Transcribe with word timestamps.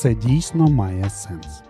це 0.00 0.14
дійсно 0.14 0.66
має 0.66 1.10
сенс. 1.10 1.62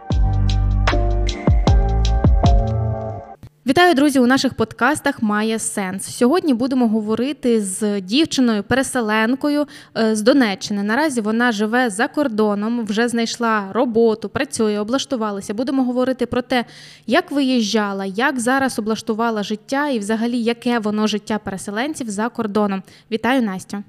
Вітаю, 3.67 3.95
друзі! 3.95 4.21
У 4.21 4.27
наших 4.27 4.55
подкастах 4.55 5.23
має 5.23 5.59
сенс. 5.59 6.05
Сьогодні 6.05 6.55
будемо 6.55 6.89
говорити 6.89 7.61
з 7.61 8.01
дівчиною, 8.01 8.63
переселенкою 8.63 9.67
е, 9.97 10.17
з 10.17 10.23
Донеччини. 10.23 10.83
Наразі 10.83 11.21
вона 11.21 11.53
живе 11.53 11.91
за 11.91 12.09
кордоном, 12.09 12.85
вже 12.85 13.09
знайшла 13.09 13.69
роботу, 13.73 14.29
працює, 14.29 14.79
облаштувалася. 14.79 15.55
Будемо 15.55 15.85
говорити 15.85 16.27
про 16.27 16.43
те, 16.43 16.65
як 17.07 17.31
виїжджала, 17.31 18.05
як 18.05 18.41
зараз 18.41 18.79
облаштувала 18.79 19.43
життя 19.43 19.89
і, 19.89 19.99
взагалі, 19.99 20.43
яке 20.43 20.79
воно 20.79 21.07
життя 21.07 21.39
переселенців 21.39 22.11
за 22.11 22.29
кордоном. 22.29 22.83
Вітаю, 23.11 23.43
Настю. 23.43 23.83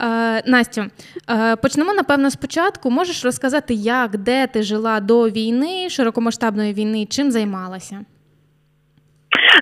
Е, 0.00 0.50
Настю, 0.50 0.82
е, 1.30 1.56
почнемо 1.56 1.94
напевно 1.94 2.30
спочатку. 2.30 2.90
Можеш 2.90 3.24
розказати, 3.24 3.74
як, 3.74 4.16
де 4.16 4.46
ти 4.46 4.62
жила 4.62 5.00
до 5.00 5.28
війни, 5.28 5.88
широкомасштабної 5.90 6.72
війни, 6.72 7.06
чим 7.10 7.30
займалася? 7.30 8.00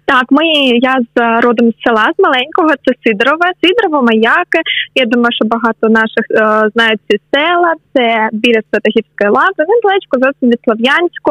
Так, 0.05 0.25
ми 0.31 0.47
я 0.83 0.97
з 1.17 1.41
родом 1.41 1.71
з 1.71 1.83
села 1.85 2.07
з 2.19 2.23
маленького, 2.23 2.69
це 2.69 2.93
Сидорове, 3.05 3.47
Сидорово, 3.63 4.03
Маяки. 4.03 4.61
Я 4.95 5.05
думаю, 5.05 5.33
що 5.33 5.49
багато 5.49 5.89
наших 5.89 6.25
е, 6.31 6.69
знають 6.75 7.01
ці 7.09 7.17
села. 7.35 7.75
Це 7.95 8.29
біля 8.33 8.61
Святогірської 8.71 9.31
лави, 9.31 9.61
недалечко 9.73 10.15
зовсім 10.23 10.49
від 10.51 10.61
Слов'янську. 10.65 11.31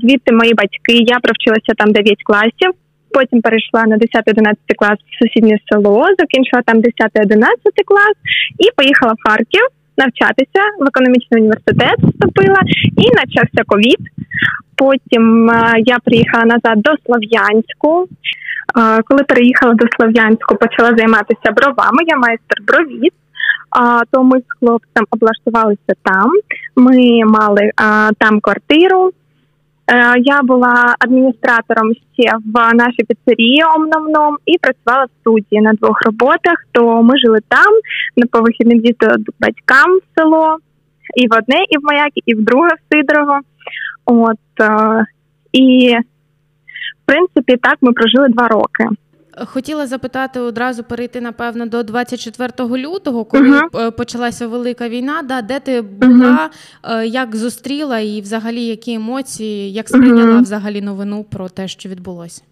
Звідти 0.00 0.32
мої 0.32 0.54
батьки. 0.54 0.94
Я 1.14 1.18
провчилася 1.18 1.72
там 1.78 1.92
9 1.92 2.22
класів. 2.24 2.70
Потім 3.16 3.40
перейшла 3.42 3.82
на 3.86 3.96
10-11 3.96 4.54
клас 4.78 4.98
в 5.10 5.18
сусіднє 5.18 5.58
село, 5.68 6.06
закінчила 6.18 6.62
там 6.66 6.76
10-11 6.76 6.84
клас 7.86 8.16
і 8.58 8.66
поїхала 8.76 9.12
в 9.12 9.28
Харків 9.28 9.66
навчатися 9.96 10.62
в 10.80 10.84
економічний 10.88 11.40
університет. 11.40 11.96
Вступила 11.98 12.60
і 13.04 13.04
почався 13.18 13.62
ковід. 13.66 14.02
Потім 14.76 15.50
е, 15.50 15.74
я 15.76 15.98
приїхала 16.04 16.44
назад 16.44 16.76
до 16.76 16.90
Слов'янську. 17.06 18.08
Е, 18.78 19.02
коли 19.02 19.22
переїхала 19.22 19.74
до 19.74 19.86
Слов'янську, 19.96 20.56
почала 20.56 20.96
займатися 20.96 21.48
бровами. 21.56 22.02
Я 22.06 22.16
майстер 22.16 22.58
бровіт. 22.66 23.12
То 24.12 24.22
ми 24.22 24.38
з 24.40 24.44
хлопцем 24.60 25.04
облаштувалися 25.10 25.92
там. 26.02 26.30
Ми 26.76 27.24
мали 27.24 27.70
там 28.18 28.40
квартиру. 28.40 29.12
Е, 29.90 30.14
я 30.18 30.42
була 30.42 30.94
адміністратором 30.98 31.92
ще 31.94 32.32
в 32.54 32.74
нашій 32.74 33.04
піцерії 33.08 33.62
Омномном 33.76 34.36
і 34.46 34.58
працювала 34.58 35.04
в 35.04 35.20
студії 35.20 35.60
на 35.60 35.72
двох 35.72 36.02
роботах. 36.02 36.56
То 36.72 37.02
ми 37.02 37.18
жили 37.18 37.38
там, 37.48 37.72
на 38.16 38.26
по 38.26 38.40
діти 38.80 39.08
батькам 39.40 39.98
в 39.98 40.20
село, 40.20 40.56
і 41.16 41.28
в 41.28 41.34
одне, 41.38 41.64
і 41.70 41.78
в 41.78 41.80
Маякі, 41.82 42.22
і 42.26 42.34
в 42.34 42.44
друге 42.44 42.68
в 42.68 42.94
Сидорово. 42.94 43.40
От 44.04 44.60
е, 44.60 45.04
і 45.52 45.96
в 47.02 47.06
принципі 47.06 47.56
так 47.62 47.76
ми 47.80 47.92
прожили 47.92 48.28
два 48.28 48.48
роки. 48.48 48.88
Хотіла 49.44 49.86
запитати 49.86 50.40
одразу 50.40 50.84
перейти, 50.84 51.20
напевно, 51.20 51.66
до 51.66 51.82
24 51.82 52.52
лютого, 52.68 53.24
коли 53.24 53.60
uh-huh. 53.60 53.90
почалася 53.90 54.46
велика 54.46 54.88
війна. 54.88 55.22
Да, 55.22 55.42
Де 55.42 55.60
ти 55.60 55.82
була, 55.82 56.50
uh-huh. 56.82 57.02
як 57.02 57.36
зустріла 57.36 57.98
і 57.98 58.20
взагалі 58.20 58.64
які 58.64 58.94
емоції, 58.94 59.72
як 59.72 59.88
сприйняла 59.88 60.32
uh-huh. 60.32 60.42
взагалі 60.42 60.80
новину 60.80 61.24
про 61.24 61.48
те, 61.48 61.68
що 61.68 61.88
відбулося? 61.88 62.42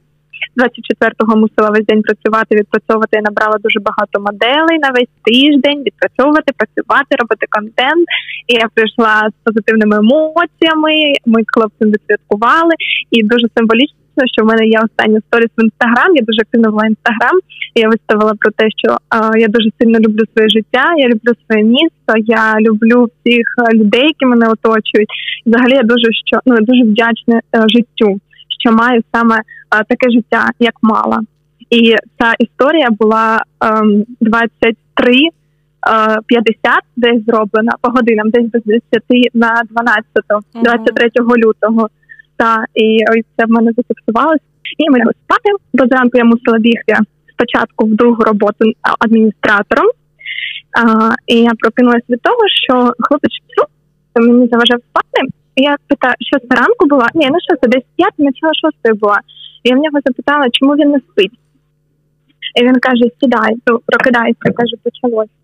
24-го 0.57 1.37
мусила 1.37 1.71
весь 1.71 1.87
день 1.87 2.03
працювати, 2.03 2.57
відпрацьовувати. 2.57 3.17
Я 3.17 3.23
набрала 3.23 3.59
дуже 3.59 3.81
багато 3.81 4.21
моделей 4.21 4.79
на 4.79 4.91
весь 4.91 5.15
тиждень, 5.25 5.83
відпрацьовувати, 5.83 6.53
працювати, 6.57 7.11
робити 7.19 7.47
контент. 7.51 8.07
І 8.49 8.55
я 8.55 8.67
прийшла 8.75 9.29
з 9.31 9.35
позитивними 9.45 9.97
емоціями. 9.97 10.93
Ми 11.27 11.43
з 11.43 11.47
хлопцем 11.55 11.89
відсвяткували, 11.93 12.75
і 13.11 13.23
дуже 13.23 13.47
символічно. 13.57 14.04
Що 14.33 14.43
в 14.43 14.47
мене 14.47 14.67
є 14.67 14.79
остання 14.85 15.21
сторіс 15.27 15.51
в 15.57 15.65
інстаграм. 15.65 16.17
Я 16.17 16.23
дуже 16.29 16.41
активно 16.41 16.71
була 16.71 16.87
інстаграм. 16.87 17.37
Я 17.75 17.89
виставила 17.89 18.35
про 18.41 18.51
те, 18.59 18.65
що 18.81 18.91
е, 18.93 19.41
я 19.41 19.49
дуже 19.49 19.69
сильно 19.79 19.99
люблю 19.99 20.25
своє 20.33 20.49
життя. 20.49 20.85
Я 20.99 21.07
люблю 21.09 21.33
своє 21.47 21.65
місто. 21.65 22.13
Я 22.43 22.61
люблю 22.61 23.09
всіх 23.15 23.47
людей, 23.75 24.07
які 24.13 24.27
мене 24.27 24.47
оточують. 24.55 25.13
Взагалі 25.47 25.75
я 25.75 25.83
дуже 25.83 26.09
що 26.27 26.37
ну 26.47 26.57
дуже 26.61 26.83
вдячна 26.83 27.37
е, 27.57 27.65
життю 27.75 28.21
що 28.65 28.73
маю 28.73 29.03
саме 29.15 29.37
е, 29.37 29.41
таке 29.89 30.11
життя, 30.11 30.51
як 30.59 30.75
мала. 30.83 31.21
І 31.71 31.95
ця 32.19 32.35
історія 32.39 32.89
була 32.91 33.43
ем, 33.61 34.05
23 34.21 35.17
50 36.27 36.57
е, 36.65 36.81
десь 36.97 37.25
зроблена 37.25 37.73
по 37.81 37.91
годинам, 37.91 38.31
десь 38.31 38.51
без 38.53 38.63
10 38.65 38.83
на 39.35 39.63
12, 39.71 40.05
23 40.55 41.11
лютого. 41.37 41.89
Та 42.45 42.65
і 42.75 43.05
ось 43.11 43.27
це 43.37 43.47
в 43.47 43.51
мене 43.51 43.73
зафіксувалося. 43.77 44.45
І 44.79 44.91
ми 44.91 44.99
лягли 44.99 45.13
спати, 45.25 45.49
бо 45.75 45.87
зранку 45.87 46.19
я 46.19 46.25
мусила 46.25 46.59
бігти 46.59 46.97
спочатку 47.35 47.87
в 47.87 47.95
другу 47.95 48.23
роботу 48.25 48.65
адміністратором. 49.05 49.87
А, 50.81 51.11
І 51.27 51.37
я 51.37 51.51
прокинулася 51.59 52.05
від 52.09 52.21
того, 52.23 52.43
що 52.65 52.93
хлопець 53.01 53.39
мені 54.17 54.49
заважав 54.53 54.81
спати. 54.91 55.19
І 55.57 55.63
Я 55.63 55.77
питаю, 55.89 56.15
що 56.21 56.37
ранку 56.51 56.87
була? 56.87 57.09
Ні, 57.15 57.29
ну 57.31 57.37
що 57.47 57.57
це 57.63 57.69
десь 57.69 57.89
п'ята, 57.97 58.19
начала 58.19 58.53
шостої 58.55 58.95
була. 58.95 59.19
І 59.63 59.69
я 59.69 59.77
в 59.77 59.79
нього 59.79 59.99
запитала, 60.07 60.47
чому 60.53 60.73
він 60.75 60.91
не 60.91 60.99
спить. 60.99 61.39
І 62.61 62.65
він 62.65 62.79
каже: 62.87 63.05
Сідай, 63.21 63.55
прокидайся, 63.87 64.53
каже, 64.59 64.77
почалось. 64.85 65.44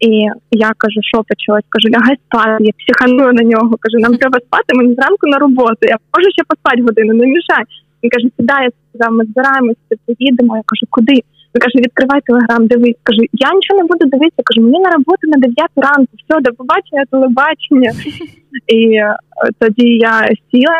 І 0.00 0.10
я 0.50 0.70
кажу, 0.82 1.00
що 1.10 1.16
почалось? 1.30 1.68
Кажу, 1.68 1.88
лягай 1.94 2.16
спати, 2.24 2.64
я 2.70 2.72
психаную 2.80 3.32
на 3.32 3.44
нього. 3.52 3.72
Кажу, 3.80 3.96
нам 3.98 4.16
треба 4.20 4.38
спати, 4.46 4.70
мені 4.74 4.94
зранку 4.94 5.24
на 5.26 5.38
роботу. 5.38 5.82
Я 5.94 5.96
можу 6.14 6.28
ще 6.36 6.42
поспати 6.48 6.82
годину, 6.82 7.12
не 7.14 7.26
мішай. 7.26 7.64
Він 8.02 8.10
каже, 8.10 8.26
сідай, 8.36 8.64
я 8.64 8.70
сказав, 8.88 9.10
ми 9.16 9.24
збираємося, 9.24 9.92
поїдемо. 10.06 10.56
Я 10.56 10.64
кажу, 10.70 10.84
куди? 10.90 11.16
Він 11.52 11.60
каже, 11.64 11.76
відкривай 11.84 12.20
телеграм, 12.26 12.66
дивись. 12.66 13.00
Кажу, 13.08 13.22
я 13.46 13.48
нічого 13.54 13.76
не 13.80 13.86
буду 13.90 14.04
дивитися. 14.12 14.42
Кажу, 14.48 14.60
мені 14.66 14.80
на 14.86 14.90
роботу 14.96 15.22
на 15.32 15.38
9 15.38 15.56
ранку, 15.86 16.12
все, 16.20 16.34
до 16.40 16.50
побачення, 16.60 17.04
телебачення. 17.10 17.90
І 18.76 18.80
е, 18.92 19.16
тоді 19.60 19.88
я 20.10 20.14
сіла. 20.50 20.78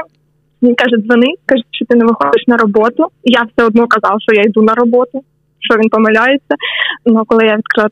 Він 0.63 0.75
каже, 0.75 0.97
дзвони, 0.97 1.31
каже, 1.47 1.63
що 1.71 1.85
ти 1.89 1.97
не 1.97 2.05
виходиш 2.05 2.43
на 2.47 2.57
роботу. 2.57 3.07
Я 3.25 3.43
все 3.43 3.67
одно 3.67 3.87
казав, 3.87 4.17
що 4.21 4.33
я 4.35 4.43
йду 4.43 4.63
на 4.63 4.75
роботу, 4.75 5.17
що 5.59 5.79
він 5.79 5.89
помиляється. 5.89 6.55
Ну 7.07 7.25
коли 7.27 7.47
я 7.47 7.57
відкрила 7.57 7.89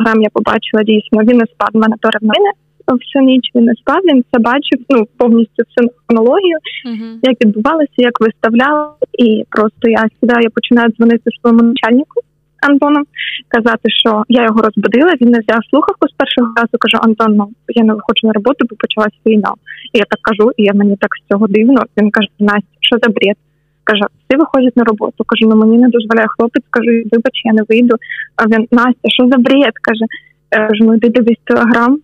телеграм, 0.00 0.22
я 0.22 0.28
побачила 0.32 0.82
дійсно, 0.82 1.22
він 1.22 1.38
не 1.38 1.46
спав 1.46 1.68
мене 1.74 1.96
мене 2.22 2.50
всю 2.88 3.24
ніч 3.24 3.44
він 3.54 3.64
не 3.64 3.74
спав, 3.74 4.00
він 4.04 4.24
все 4.28 4.42
бачив, 4.42 4.78
ну 4.88 5.06
повністю 5.16 5.62
всю 5.66 5.90
хронологію, 6.06 6.56
uh-huh. 6.56 7.18
як 7.22 7.36
відбувалося, 7.44 7.96
як 7.96 8.20
виставляли, 8.20 8.88
і 9.18 9.44
просто 9.50 9.90
я 9.90 10.04
сідаю, 10.20 10.42
я 10.42 10.50
починаю 10.50 10.88
дзвонити 10.90 11.30
своєму 11.40 11.62
начальнику 11.62 12.20
Антону, 12.68 13.00
казати, 13.48 13.90
що 14.00 14.24
я 14.28 14.42
його 14.42 14.62
розбудила. 14.62 15.12
Він 15.20 15.30
не 15.30 15.38
взяв 15.38 15.60
слухавку 15.70 16.08
з 16.08 16.12
першого 16.12 16.52
разу. 16.56 16.74
Кажу, 16.80 16.98
Антон, 17.02 17.36
ну 17.36 17.48
я 17.68 17.84
не 17.84 17.94
виходжу 17.94 18.26
на 18.26 18.32
роботу, 18.32 18.66
бо 18.70 18.76
почалась 18.76 19.18
війна. 19.26 19.52
І 19.92 19.98
я 19.98 20.04
так 20.10 20.20
кажу, 20.22 20.50
і 20.56 20.62
я 20.62 20.72
мені 20.74 20.96
так 20.96 21.10
з 21.16 21.32
цього 21.32 21.46
дивно. 21.46 21.82
Він 21.96 22.10
каже: 22.10 22.28
Настя, 22.38 22.76
що 22.80 22.96
за 23.02 23.08
бред? 23.12 23.36
Каже, 23.84 24.04
всі 24.18 24.38
виходять 24.38 24.76
на 24.76 24.84
роботу. 24.84 25.24
Кажу, 25.26 25.50
ну 25.50 25.56
мені 25.56 25.78
не 25.78 25.88
дозволяє 25.88 26.28
хлопець. 26.28 26.64
Кажу, 26.70 26.90
вибач, 27.12 27.42
я 27.44 27.52
не 27.52 27.62
вийду. 27.68 27.96
А 28.36 28.46
він 28.46 28.68
Настя, 28.70 29.08
що 29.08 29.28
за 29.28 29.36
бред? 29.36 29.74
каже. 29.82 30.04
Кажу, 30.50 30.84
ну 30.84 30.94
йди 30.94 31.08
дивись 31.08 31.38
телеграм 31.44 32.00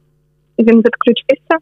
він 0.59 0.79
відключився, 0.79 1.57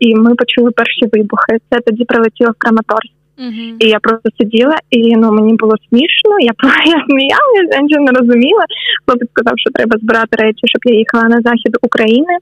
і 0.00 0.14
ми 0.14 0.34
почули 0.34 0.70
перші 0.70 1.06
вибухи. 1.12 1.58
Це 1.70 1.80
тоді 1.80 2.04
прилетіло 2.04 2.50
в 2.50 2.58
Краматорськ. 2.58 3.12
Uh-huh. 3.38 3.76
І 3.78 3.88
я 3.88 3.98
просто 3.98 4.28
сиділа, 4.38 4.76
і 4.90 5.16
ну 5.16 5.32
мені 5.32 5.54
було 5.54 5.74
смішно. 5.88 6.38
Я 6.40 6.52
я 6.86 7.04
сміялася, 7.08 7.76
я 7.76 7.80
нічого 7.80 8.04
не 8.04 8.12
розуміла. 8.12 8.64
Хлопець 9.06 9.30
сказав, 9.30 9.54
що 9.56 9.70
треба 9.70 9.98
збирати 9.98 10.36
речі, 10.36 10.62
щоб 10.64 10.80
я 10.84 10.98
їхала 10.98 11.24
на 11.24 11.40
захід 11.40 11.76
України 11.82 12.34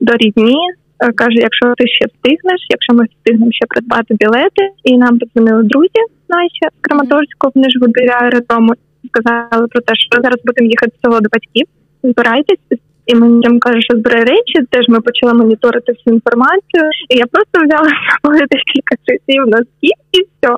до 0.00 0.12
рідні. 0.14 0.56
Е, 1.04 1.12
каже, 1.12 1.38
якщо 1.48 1.74
ти 1.78 1.84
ще 1.96 2.04
встигнеш, 2.12 2.60
якщо 2.76 2.94
ми 2.94 3.04
встигнемо 3.04 3.52
ще 3.52 3.66
придбати 3.72 4.10
білети, 4.20 4.64
і 4.84 4.98
нам 4.98 5.18
подзвонили 5.18 5.62
друзі 5.62 6.02
наші 6.28 6.64
з 6.76 6.80
Краматорського, 6.80 7.52
вони 7.54 7.68
ж 7.70 7.78
в 7.78 7.84
аеродрому, 8.22 8.72
сказали 9.10 9.66
про 9.72 9.80
те, 9.86 9.92
що 9.94 10.22
зараз 10.22 10.40
будемо 10.44 10.68
їхати 10.76 10.92
всього 10.96 11.20
до 11.20 11.28
батьків. 11.32 11.66
Збирайтесь, 12.02 12.64
і 13.06 13.14
мені 13.14 13.42
там 13.42 13.58
каже, 13.58 13.80
що 13.80 13.96
збирай 13.98 14.24
речі. 14.24 14.56
Теж 14.70 14.84
ми 14.88 15.00
почали 15.00 15.34
моніторити 15.34 15.92
всю 15.92 16.14
інформацію. 16.14 16.84
І 17.10 17.14
я 17.24 17.26
просто 17.32 17.54
взяла 17.64 17.90
з 18.36 18.40
декілька 18.52 18.94
часів 19.06 19.42
носків 19.46 19.96
і 20.16 20.18
все. 20.20 20.50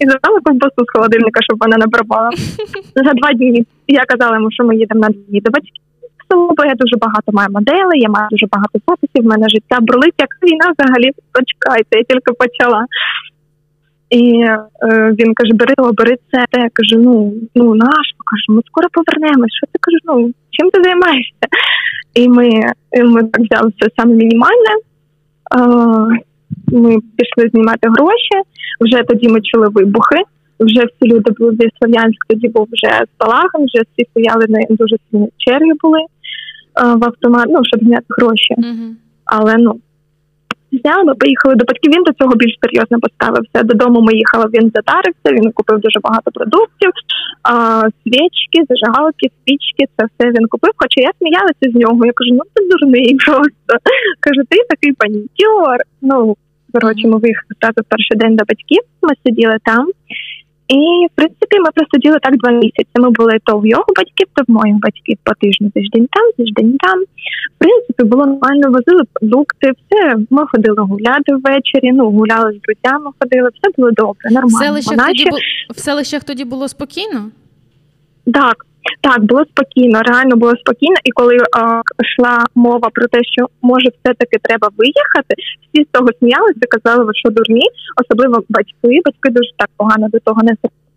І 0.00 0.02
забрала 0.10 0.40
ковбасу 0.44 0.80
з 0.86 0.92
холодильника, 0.94 1.40
щоб 1.42 1.56
вона 1.60 1.76
не 1.76 1.86
пропала. 1.86 2.30
За 3.06 3.12
два 3.12 3.32
дні 3.32 3.64
я 3.88 4.04
казала 4.04 4.36
йому, 4.36 4.50
що 4.50 4.64
ми 4.64 4.76
їдемо 4.76 5.00
на 5.00 5.08
дві 5.08 5.40
до 5.40 5.50
батьків. 5.50 5.83
Бо 6.56 6.64
я 6.64 6.74
дуже 6.74 6.96
багато 6.96 7.32
маю 7.32 7.48
моделей, 7.50 8.00
я 8.00 8.08
маю 8.08 8.28
дуже 8.30 8.46
багато 8.52 8.78
записів, 8.88 9.22
в 9.22 9.30
мене 9.32 9.48
життя 9.48 9.78
бролить, 9.80 10.14
як 10.18 10.30
війна 10.42 10.66
взагалі 10.72 11.10
почекайте, 11.32 11.92
я 11.98 12.02
тільки 12.02 12.32
почала. 12.42 12.86
І 14.10 14.22
е, 14.40 15.14
він 15.18 15.34
каже: 15.34 15.52
Бери, 15.54 15.74
бери 15.98 16.16
це. 16.30 16.44
Я 16.52 16.68
кажу, 16.72 17.02
ну 17.06 17.32
ну 17.54 17.74
наш, 17.74 18.06
кажу, 18.30 18.56
ми 18.56 18.62
скоро 18.66 18.88
повернемось. 18.92 19.54
Що 19.58 19.66
ти 19.72 19.78
кажу, 19.80 19.98
ну 20.04 20.30
чим 20.50 20.70
ти 20.70 20.82
займаєшся? 20.82 21.46
І 22.14 22.28
ми 22.28 22.48
і 22.92 23.02
ми 23.02 23.22
так 23.22 23.42
взяли 23.42 23.72
все 23.76 23.90
саме 23.96 24.14
мінімальне. 24.14 24.72
ми 26.72 26.98
пішли 27.16 27.50
знімати 27.50 27.88
гроші. 27.88 28.36
Вже 28.80 29.02
тоді 29.02 29.28
ми 29.28 29.40
чули 29.40 29.68
вибухи. 29.68 30.20
Вже 30.60 30.84
всі 30.84 31.12
люди 31.12 31.30
були 31.38 31.52
зі 31.60 31.68
Слов'янськ, 31.78 32.26
тоді 32.28 32.48
був 32.48 32.68
вже 32.72 33.04
з 33.04 33.08
спалаган, 33.14 33.66
вже 33.66 33.84
всі 33.92 34.06
стояли 34.10 34.46
на 34.48 34.58
дуже 34.70 34.96
сильні 35.10 35.28
черги 35.38 35.72
були 35.82 36.00
в 36.76 37.04
автомат, 37.04 37.46
ну 37.48 37.60
щоб 37.62 37.80
зняти 37.80 38.06
гроші. 38.08 38.54
Угу. 38.58 38.86
Але 39.24 39.56
ну 39.58 39.80
зняли, 40.82 41.04
ми 41.04 41.14
поїхали 41.14 41.54
до 41.54 41.64
батьків. 41.64 41.92
Він 41.92 42.02
до 42.02 42.12
цього 42.12 42.34
більш 42.34 42.54
серйозно 42.62 42.98
поставився. 43.00 43.62
Додому 43.62 44.00
ми 44.00 44.12
їхали, 44.12 44.46
він 44.54 44.72
затарився, 44.74 45.28
він 45.32 45.52
купив 45.52 45.78
дуже 45.80 46.00
багато 46.00 46.30
продуктів, 46.30 46.90
а, 47.42 47.82
свічки, 48.02 48.58
зажигалки, 48.68 49.26
спічки, 49.36 49.84
це 49.96 50.06
все 50.06 50.30
він 50.30 50.46
купив. 50.48 50.72
Хоча 50.76 51.00
я 51.00 51.10
сміялася 51.18 51.66
з 51.72 51.74
нього. 51.74 52.06
Я 52.06 52.12
кажу, 52.12 52.30
ну 52.38 52.42
ти 52.54 52.68
дурний 52.70 53.16
просто. 53.26 53.72
Кажу, 54.20 54.40
ти 54.50 54.56
такий 54.70 54.92
панікюр. 54.92 55.78
Ну 56.02 56.36
коротше, 56.72 57.08
ми 57.08 57.16
виїхали 57.18 57.72
в 57.76 57.88
перший 57.88 58.16
день 58.16 58.36
до 58.36 58.44
батьків. 58.48 58.82
Ми 59.02 59.10
сиділи 59.26 59.56
там. 59.64 59.86
І 60.68 61.06
в 61.06 61.14
принципі 61.14 61.56
ми 61.60 61.70
просиділи 61.74 62.18
так 62.22 62.36
два 62.36 62.50
місяці. 62.50 62.94
Ми 62.94 63.10
були 63.10 63.32
то 63.44 63.58
в 63.58 63.66
його 63.66 63.84
батьків, 63.96 64.26
то 64.34 64.44
в 64.48 64.50
моїх 64.50 64.76
батьків 64.76 65.18
по 65.24 65.32
тижню 65.34 65.70
тиждень 65.70 66.08
там, 66.12 66.32
тиждень 66.36 66.76
там. 66.78 66.98
В 67.54 67.58
принципі, 67.58 68.04
було 68.04 68.26
нормально, 68.26 68.70
возили 68.70 69.02
продукти, 69.12 69.72
все. 69.72 70.16
Ми 70.30 70.46
ходили 70.46 70.76
гуляти 70.78 71.32
ввечері. 71.34 71.92
Ну 71.92 72.10
гуляли 72.10 72.52
з 72.52 72.60
друзями, 72.60 73.10
ходили, 73.20 73.48
все 73.54 73.72
було 73.76 73.90
добре, 73.90 74.30
нормально. 74.30 74.46
В 74.46 74.64
селищах, 74.64 74.96
Наче... 74.96 75.24
тоді, 75.24 75.30
бу... 75.30 75.36
в 75.74 75.78
селищах 75.78 76.24
тоді 76.24 76.44
було 76.44 76.68
спокійно? 76.68 77.30
Так, 78.34 78.66
так, 79.00 79.22
було 79.22 79.44
спокійно, 79.44 80.00
реально 80.02 80.36
було 80.36 80.52
спокійно. 80.56 80.96
І 81.04 81.10
коли 81.10 81.36
а, 81.36 81.80
йшла 82.04 82.44
мова 82.54 82.88
про 82.94 83.06
те, 83.06 83.18
що 83.32 83.46
може 83.62 83.88
все-таки 83.88 84.36
треба 84.42 84.68
виїхати, 84.78 85.32
всі 85.62 85.84
з 85.84 85.86
того 85.92 86.08
сміялися, 86.18 86.66
казали, 86.68 87.10
що 87.14 87.30
дурні, 87.30 87.66
особливо 88.02 88.44
батьки. 88.48 89.00
Батьки 89.04 89.30
дуже 89.30 89.50
так 89.56 89.68
погано 89.76 90.08
до 90.08 90.18
того 90.18 90.40
не 90.42 90.54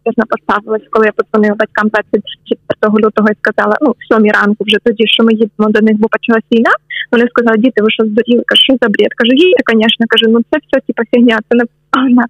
серйозно 0.07 0.23
поставились, 0.33 0.87
коли 0.91 1.05
я 1.05 1.11
подзвонила 1.11 1.55
батькам 1.55 1.87
24 1.89 3.05
лютого 3.05 3.27
і 3.31 3.39
сказала, 3.41 3.75
ну 3.81 3.89
в 3.99 4.13
сьомій 4.13 4.31
ранку 4.31 4.63
вже 4.67 4.77
тоді, 4.83 5.03
що 5.07 5.23
ми 5.23 5.33
їдемо 5.33 5.69
до 5.75 5.81
них, 5.81 5.95
бо 6.01 6.07
почалась 6.15 6.49
війна. 6.51 6.73
Вони 7.11 7.25
сказали, 7.27 7.57
діти, 7.57 7.81
ви 7.81 7.89
що 7.91 8.03
здуріли? 8.03 8.43
Кажу, 8.45 8.61
що 8.67 8.73
за 8.81 8.87
бред? 8.89 9.11
Кажу, 9.19 9.33
їдьте, 9.33 9.63
звісно, 9.73 10.05
кажу, 10.13 10.25
ну 10.33 10.39
це 10.49 10.55
все 10.63 10.77
типа 10.87 11.03
фігня, 11.11 11.37
це 11.47 11.53
не 11.57 11.63
погано. 11.91 12.23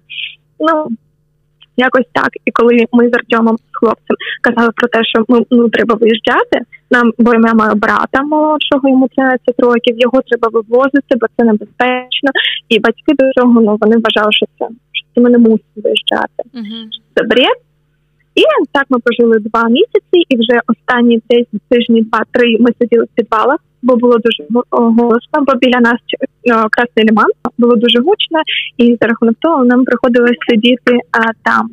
Ну 0.66 0.72
якось 1.78 2.08
так. 2.12 2.30
І 2.44 2.50
коли 2.50 2.86
ми 2.92 3.08
з 3.08 3.14
Артемом 3.14 3.56
з 3.56 3.78
хлопцем 3.78 4.16
казали 4.42 4.70
про 4.76 4.88
те, 4.88 5.04
що 5.04 5.24
ми 5.28 5.40
ну 5.50 5.68
треба 5.68 5.94
виїжджати, 5.94 6.60
нам 6.90 7.12
бо 7.18 7.34
я 7.34 7.54
маю 7.54 7.74
брата 7.74 8.22
молодшого, 8.22 8.88
йому 8.88 9.08
13 9.16 9.40
років, 9.58 9.94
його 9.98 10.20
треба 10.26 10.48
вивозити, 10.52 11.12
бо 11.20 11.26
це 11.36 11.44
небезпечно. 11.44 12.30
І 12.68 12.78
батьки 12.78 13.12
до 13.18 13.24
цього 13.32 13.60
ну 13.60 13.76
вони 13.80 13.96
вважали, 13.96 14.32
що 14.32 14.46
це 14.58 14.66
що 15.14 15.22
ми 15.22 15.30
не 15.30 15.38
мусимо 15.38 15.58
виїжджати. 15.76 16.42
Це 17.14 17.22
бред. 17.24 17.58
І 18.38 18.42
так 18.72 18.86
ми 18.90 18.98
прожили 18.98 19.38
два 19.38 19.68
місяці, 19.68 20.18
і 20.28 20.34
вже 20.36 20.60
останні 20.66 21.22
десь 21.30 21.46
тижні, 21.68 22.02
два-три 22.02 22.56
ми 22.60 22.70
сиділи 22.80 23.04
в 23.04 23.14
підвалах, 23.14 23.58
бо 23.82 23.96
було 23.96 24.16
дуже 24.18 24.42
голосно, 24.70 25.36
бо 25.46 25.52
біля 25.54 25.80
нас 25.80 25.98
Красний 26.70 27.04
Ліман 27.08 27.30
було 27.58 27.76
дуже 27.76 27.98
гучно, 27.98 28.38
і 28.76 28.96
за 29.00 29.06
рахунок 29.08 29.36
того 29.40 29.64
нам 29.64 29.84
приходилось 29.84 30.38
сидіти 30.48 30.92
а, 31.12 31.50
там. 31.50 31.70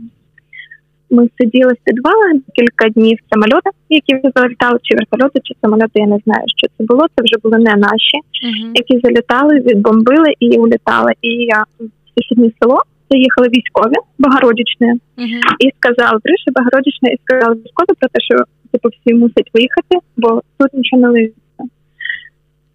Ми 1.09 1.29
сиділи 1.37 1.73
в 1.73 1.83
підвалах 1.85 2.31
кілька 2.55 2.89
днів 2.89 3.17
самольоти, 3.31 3.69
які 3.89 4.13
залітали, 4.35 4.79
чи 4.83 4.95
вертольоти, 4.95 5.39
чи 5.43 5.53
самольоти, 5.61 5.91
я 5.95 6.07
не 6.07 6.19
знаю, 6.25 6.43
що 6.57 6.67
це 6.77 6.83
було. 6.85 7.05
Це 7.15 7.23
вже 7.23 7.35
були 7.43 7.57
не 7.57 7.75
наші, 7.75 8.17
uh-huh. 8.17 8.71
які 8.73 8.99
залітали, 9.03 9.59
відбомбили 9.59 10.33
і 10.39 10.57
улітали. 10.57 11.11
І 11.21 11.29
я 11.29 11.63
в 11.79 11.83
сусіднє 12.15 12.51
село 12.61 12.79
заїхали 13.09 13.47
військові 13.47 13.95
Богородичне 14.19 14.93
uh-huh. 15.17 15.41
і 15.59 15.71
сказали, 15.79 16.19
прийшли 16.23 16.53
Богородичне 16.55 17.09
і 17.13 17.17
сказали 17.23 17.55
військові 17.55 17.91
про 17.99 18.09
те, 18.13 18.19
що 18.27 18.35
типу 18.71 18.89
всі 18.89 19.13
мусять 19.13 19.49
виїхати, 19.53 19.93
бо 20.17 20.41
тут 20.59 20.73
нічого 20.73 21.01
не 21.01 21.09
лишиться. 21.09 21.63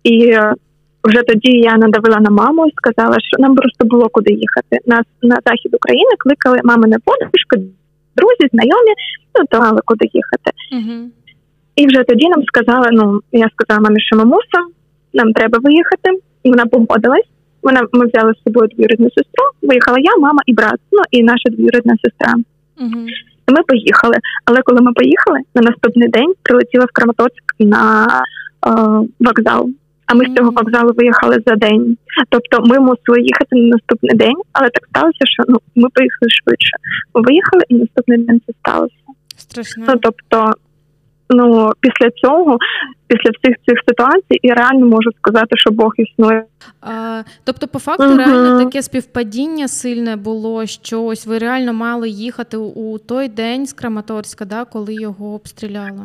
І 0.02 0.26
е, 0.30 0.54
вже 1.04 1.22
тоді 1.22 1.52
я 1.52 1.76
надавила 1.76 2.20
на 2.20 2.30
маму 2.30 2.66
і 2.66 2.72
сказала, 2.76 3.16
що 3.20 3.42
нам 3.42 3.54
просто 3.54 3.84
було 3.84 4.08
куди 4.08 4.32
їхати. 4.32 4.78
Нас 4.86 5.04
на 5.22 5.38
захід 5.46 5.74
України 5.74 6.12
кликали 6.18 6.60
мамини 6.64 6.96
подружки, 7.04 7.56
друзі, 8.16 8.44
знайомі, 8.52 8.92
ну 9.34 9.44
то 9.50 9.60
мали 9.60 9.80
куди 9.84 10.04
їхати. 10.12 10.50
Uh-huh. 10.76 11.06
І 11.76 11.86
вже 11.86 12.04
тоді 12.04 12.28
нам 12.28 12.42
сказали: 12.44 12.88
ну 12.92 13.20
я 13.32 13.48
сказала 13.54 13.80
мамі, 13.80 14.00
що 14.00 14.16
ми 14.16 14.24
мусимо, 14.24 14.70
нам 15.12 15.32
треба 15.32 15.58
виїхати, 15.58 16.10
і 16.42 16.50
вона 16.50 16.66
погодилась. 16.66 17.30
Вона 17.62 17.80
ми 17.92 18.06
взяли 18.06 18.32
з 18.34 18.42
собою 18.42 18.68
двоюрідну 18.68 19.06
сестру. 19.06 19.44
Виїхала 19.62 19.98
я, 19.98 20.16
мама 20.16 20.40
і 20.46 20.54
брат. 20.54 20.80
Ну 20.92 21.02
і 21.10 21.22
наша 21.22 21.50
двоюрідна 21.50 21.94
сестра. 22.04 22.34
Uh-huh. 22.34 23.06
Ми 23.48 23.62
поїхали. 23.66 24.16
Але 24.44 24.62
коли 24.62 24.80
ми 24.80 24.92
поїхали, 24.92 25.38
на 25.54 25.62
наступний 25.62 26.08
день 26.08 26.32
прилетіла 26.42 26.84
в 26.84 26.92
Краматорськ 26.92 27.54
на 27.58 28.06
е, 28.66 28.70
вокзал 29.20 29.70
а 30.10 30.14
ми 30.14 30.24
з 30.24 30.34
цього 30.36 30.50
вокзалу 30.50 30.92
виїхали 30.96 31.36
за 31.46 31.54
день. 31.56 31.96
Тобто 32.28 32.60
ми 32.60 32.80
мусили 32.80 33.20
їхати 33.20 33.56
на 33.56 33.68
наступний 33.68 34.16
день, 34.16 34.36
але 34.52 34.68
так 34.68 34.84
сталося, 34.88 35.24
що 35.24 35.42
ну 35.48 35.58
ми 35.74 35.88
поїхали 35.94 36.30
швидше. 36.30 36.76
Ми 37.14 37.22
виїхали 37.22 37.62
і 37.68 37.74
наступний 37.74 38.18
день 38.18 38.40
це 38.46 38.52
сталося. 38.60 38.94
Страшно. 39.36 39.84
Ну 39.88 39.94
тобто, 40.02 40.52
ну 41.30 41.72
після 41.80 42.10
цього, 42.10 42.58
після 43.08 43.30
всіх 43.30 43.56
цих 43.66 43.78
ситуацій, 43.88 44.38
я 44.42 44.54
реально 44.54 44.86
можу 44.86 45.10
сказати, 45.18 45.56
що 45.56 45.70
Бог 45.70 45.92
існує. 45.96 46.44
А, 46.80 47.22
Тобто, 47.44 47.68
по 47.68 47.78
факту, 47.78 48.04
uh 48.04 48.16
реально 48.16 48.64
таке 48.64 48.82
співпадіння 48.82 49.68
сильне 49.68 50.16
було, 50.16 50.66
що 50.66 51.02
ось 51.02 51.26
ви 51.26 51.38
реально 51.38 51.72
мали 51.72 52.08
їхати 52.08 52.56
у 52.56 52.98
той 52.98 53.28
день 53.28 53.66
з 53.66 53.72
Краматорська, 53.72 54.44
да, 54.44 54.64
коли 54.64 54.94
його 54.94 55.34
обстріляли. 55.34 56.04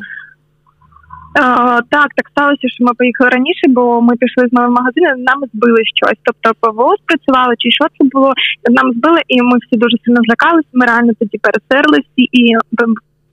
Так, 1.89 2.09
так 2.15 2.27
сталося, 2.31 2.67
що 2.67 2.83
ми 2.83 2.93
поїхали 2.97 3.29
раніше, 3.29 3.65
бо 3.67 4.01
ми 4.01 4.15
пішли 4.15 4.47
з 4.47 4.53
новим 4.53 4.73
магазину, 4.73 5.23
нам 5.23 5.43
збили 5.53 5.81
щось. 5.95 6.19
Тобто 6.23 6.51
ПВО 6.59 6.95
спрацювало, 7.03 7.53
чи 7.57 7.71
що 7.71 7.85
це 7.97 8.09
було, 8.11 8.33
нам 8.69 8.91
збили, 8.93 9.19
і 9.27 9.41
ми 9.41 9.57
всі 9.57 9.77
дуже 9.77 9.97
сильно 10.05 10.21
злякалися. 10.27 10.67
Ми 10.73 10.85
реально 10.85 11.11
тоді 11.19 11.37
пересерлися 11.37 12.09
і 12.15 12.53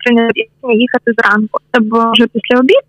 прийняли 0.05 0.31
рішення 0.37 0.75
їхати 0.81 1.13
зранку. 1.19 1.59
Це 1.73 1.81
було 1.81 2.13
вже 2.13 2.27
після 2.27 2.61
обід, 2.61 2.85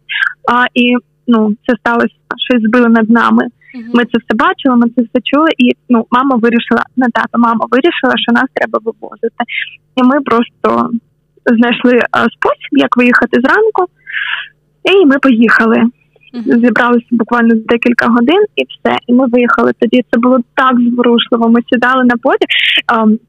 а 0.51 0.65
і 0.73 0.95
ну 1.27 1.55
це 1.65 1.75
сталося, 1.79 2.15
щось 2.49 2.63
збили 2.63 2.89
над 2.89 3.09
нами. 3.09 3.43
Ми 3.93 4.03
це 4.05 4.15
все 4.21 4.33
бачили, 4.35 4.75
ми 4.75 4.88
це 4.95 5.01
все 5.01 5.19
чули, 5.23 5.49
і 5.57 5.71
ну 5.89 6.05
мама 6.11 6.35
вирішила 6.35 6.83
не 6.95 7.07
тато, 7.13 7.38
мама 7.38 7.65
вирішила, 7.71 8.13
що 8.15 8.31
нас 8.33 8.49
треба 8.53 8.79
вивозити. 8.85 9.41
І 9.95 10.03
ми 10.03 10.21
просто 10.21 10.89
знайшли 11.45 11.99
спосіб, 12.35 12.71
як 12.71 12.97
виїхати 12.97 13.41
зранку. 13.41 13.85
І 14.83 15.05
ми 15.05 15.19
поїхали. 15.19 15.83
Зібралися 16.33 17.05
буквально 17.11 17.55
декілька 17.55 18.07
годин 18.07 18.45
і 18.55 18.63
все. 18.63 18.97
І 19.07 19.13
ми 19.13 19.27
виїхали 19.27 19.71
тоді. 19.79 20.03
Це 20.11 20.19
було 20.19 20.39
так 20.55 20.75
зворушливо. 20.79 21.49
Ми 21.49 21.59
сідали 21.71 22.03
на 22.03 22.15
потяг. 22.17 22.49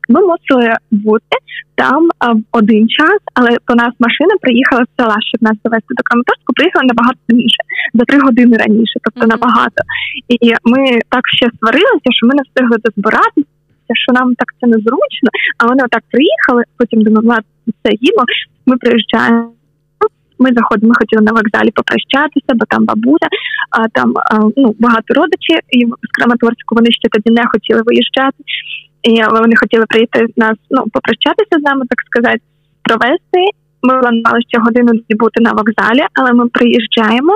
Ми 0.08 0.20
мусили 0.20 0.76
бути 0.90 1.36
там 1.74 2.08
в 2.34 2.42
один 2.52 2.88
час, 2.88 3.18
але 3.34 3.50
по 3.66 3.74
нас 3.74 3.92
машина 3.98 4.34
приїхала 4.40 4.82
з 4.84 5.02
села, 5.02 5.16
щоб 5.28 5.42
нас 5.42 5.56
довести 5.64 5.94
до 5.98 6.02
Краматорську, 6.08 6.52
приїхала 6.56 6.84
набагато 6.92 7.18
раніше, 7.28 7.62
за 7.94 8.04
три 8.04 8.18
години 8.26 8.56
раніше, 8.56 8.96
тобто 9.04 9.26
набагато. 9.26 9.80
І 10.28 10.48
ми 10.72 10.80
так 11.14 11.24
ще 11.38 11.46
сварилися, 11.58 12.10
що 12.16 12.26
ми 12.26 12.34
не 12.38 12.42
встигли 12.46 12.76
дозбиратися, 12.84 13.92
що 14.02 14.12
нам 14.12 14.34
так 14.40 14.48
це 14.60 14.66
незручно. 14.66 15.28
А 15.58 15.66
вони 15.66 15.80
отак 15.84 16.02
приїхали. 16.10 16.62
Потім 16.78 17.02
думали, 17.02 17.26
ладно, 17.26 17.50
це 17.82 17.90
їмо. 18.00 18.24
Ми 18.66 18.76
приїжджаємо. 18.76 19.52
Ми 20.38 20.50
заходимо, 20.56 20.88
ми 20.88 20.94
хотіли 21.00 21.22
на 21.22 21.32
вокзалі 21.32 21.70
попрощатися, 21.70 22.52
бо 22.58 22.64
там 22.72 22.84
бабуся, 22.84 23.28
а 23.70 23.88
там 23.88 24.08
а, 24.16 24.34
ну 24.56 24.74
багато 24.78 25.14
родичів, 25.14 25.58
і 25.76 25.78
з 26.08 26.10
Краматорську 26.16 26.74
вони 26.74 26.90
ще 27.00 27.08
тоді 27.14 27.30
не 27.38 27.44
хотіли 27.52 27.80
виїжджати. 27.86 28.40
І 29.10 29.12
вони 29.40 29.56
хотіли 29.56 29.84
прийти 29.88 30.18
з 30.34 30.36
нас, 30.44 30.56
ну 30.70 30.78
попрощатися 30.92 31.54
з 31.60 31.62
нами, 31.68 31.82
так 31.92 32.00
сказати, 32.08 32.40
провести. 32.86 33.42
Ми 33.86 33.92
планували 34.00 34.40
ще 34.48 34.58
годину 34.66 34.92
бути 35.22 35.38
на 35.46 35.52
вокзалі, 35.52 36.04
але 36.18 36.32
ми 36.32 36.44
приїжджаємо, 36.56 37.34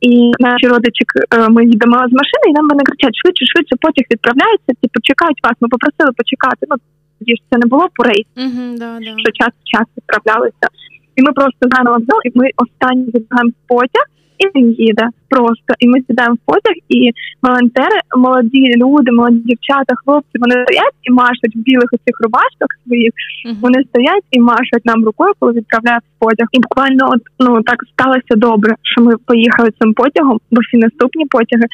і 0.00 0.10
наші 0.38 0.66
родичі 0.72 1.04
е, 1.34 1.48
ми 1.54 1.60
їдемо 1.64 1.96
з 2.10 2.12
машини, 2.20 2.46
і 2.48 2.52
нам 2.56 2.68
вони 2.70 2.82
кричать 2.88 3.16
швидше, 3.20 3.44
швидше 3.50 3.74
потяг 3.84 4.04
відправляється. 4.10 4.70
Типу 4.82 4.98
чекають 5.08 5.40
вас. 5.44 5.54
Ми 5.60 5.68
попросили 5.74 6.10
почекати. 6.18 6.62
Ну 6.70 6.76
тоді 7.18 7.32
ж 7.36 7.40
це 7.50 7.58
не 7.62 7.66
було 7.72 7.84
по 7.96 8.02
рейсу, 8.08 8.36
uh-huh, 8.36 8.78
да, 8.82 8.90
да. 9.06 9.12
що 9.22 9.30
час 9.40 9.52
час 9.72 9.86
відправлялися. 9.96 10.66
І 11.16 11.22
ми 11.22 11.32
просто 11.32 11.58
на 11.84 11.90
вокзал, 11.90 12.20
і 12.24 12.30
ми 12.34 12.46
останні 12.56 13.04
відбігаємо 13.04 13.52
потяг, 13.68 14.06
і 14.38 14.58
він 14.58 14.72
їде 14.72 15.08
просто. 15.28 15.70
І 15.78 15.88
ми 15.88 15.98
сідаємо 16.06 16.34
в 16.34 16.44
потяг, 16.46 16.76
і 16.88 17.10
волонтери, 17.42 17.98
молоді 18.16 18.62
люди, 18.82 19.12
молоді 19.12 19.38
дівчата, 19.38 19.92
хлопці, 20.04 20.34
вони 20.42 20.54
стоять 20.64 20.98
і 21.02 21.10
машуть 21.12 21.56
в 21.56 21.58
білих 21.58 21.90
оцих 21.92 22.14
рубашках 22.24 22.70
своїх. 22.86 23.12
Uh-huh. 23.12 23.54
Вони 23.62 23.78
стоять 23.90 24.26
і 24.30 24.40
машуть 24.40 24.84
нам 24.84 25.04
рукою, 25.04 25.32
коли 25.38 25.52
відправляють 25.52 26.04
в 26.04 26.18
потяг. 26.24 26.46
І 26.52 26.58
буквально 26.60 27.02
от 27.14 27.22
ну 27.40 27.62
так 27.62 27.78
сталося 27.92 28.34
добре, 28.36 28.74
що 28.82 28.98
ми 29.02 29.12
поїхали 29.26 29.68
цим 29.80 29.94
потягом, 29.94 30.38
бо 30.50 30.60
всі 30.64 30.76
наступні 30.76 31.24
потяги. 31.34 31.66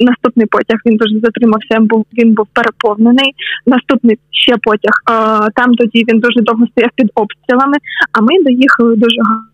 Наступний 0.00 0.46
потяг 0.46 0.78
він 0.86 0.96
дуже 0.96 1.20
затримався. 1.24 1.80
Був 1.80 2.06
він 2.18 2.34
був 2.34 2.46
переповнений. 2.52 3.30
Наступний 3.66 4.16
ще 4.30 4.54
потяг. 4.62 4.94
Там 5.54 5.74
тоді 5.74 6.04
він 6.08 6.18
дуже 6.20 6.40
довго 6.40 6.66
стояв 6.66 6.90
під 6.96 7.08
обстрілами. 7.14 7.76
А 8.12 8.20
ми 8.20 8.42
доїхали 8.44 8.96
дуже 8.96 9.20
гарно 9.28 9.51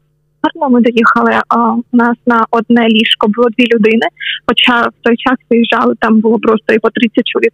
гарно. 0.55 0.71
Ми 0.75 0.81
доїхали. 0.81 1.43
А 1.49 1.73
у 1.73 1.83
нас 1.93 2.17
на 2.27 2.47
одне 2.51 2.89
ліжко 2.89 3.29
було 3.29 3.49
дві 3.59 3.67
людини. 3.75 4.07
Хоча 4.47 4.89
в 4.89 4.93
той 5.03 5.17
час 5.17 5.37
виїжджали, 5.51 5.95
там 6.01 6.21
було 6.21 6.39
просто 6.39 6.75
і 6.75 6.79
по 6.79 6.91
30 6.91 7.27
чоловік. 7.27 7.53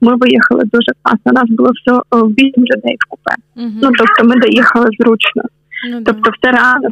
Ми 0.00 0.16
виїхали 0.16 0.64
дуже 0.64 0.92
класно. 1.02 1.32
У 1.32 1.32
нас 1.32 1.50
було 1.50 1.70
все 1.70 2.00
вісім 2.38 2.64
людей 2.64 2.96
в 3.00 3.08
купе. 3.08 3.34
uh 3.56 3.70
Ну 3.82 3.90
тобто 3.98 4.24
ми 4.24 4.40
доїхали 4.40 4.88
зручно. 4.98 5.42
uh 5.42 6.02
Тобто, 6.04 6.30
все 6.30 6.52
реально 6.52 6.88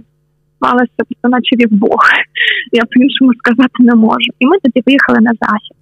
спалося, 0.56 1.02
наче 1.24 1.56
від 1.56 1.72
Бог. 1.72 2.00
Я 2.72 2.82
по 2.82 3.02
іншому 3.02 3.34
сказати 3.34 3.78
не 3.78 3.94
можу. 3.94 4.30
І 4.38 4.46
ми 4.46 4.56
тоді 4.62 4.82
виїхали 4.86 5.20
на 5.20 5.30
захід 5.40 5.76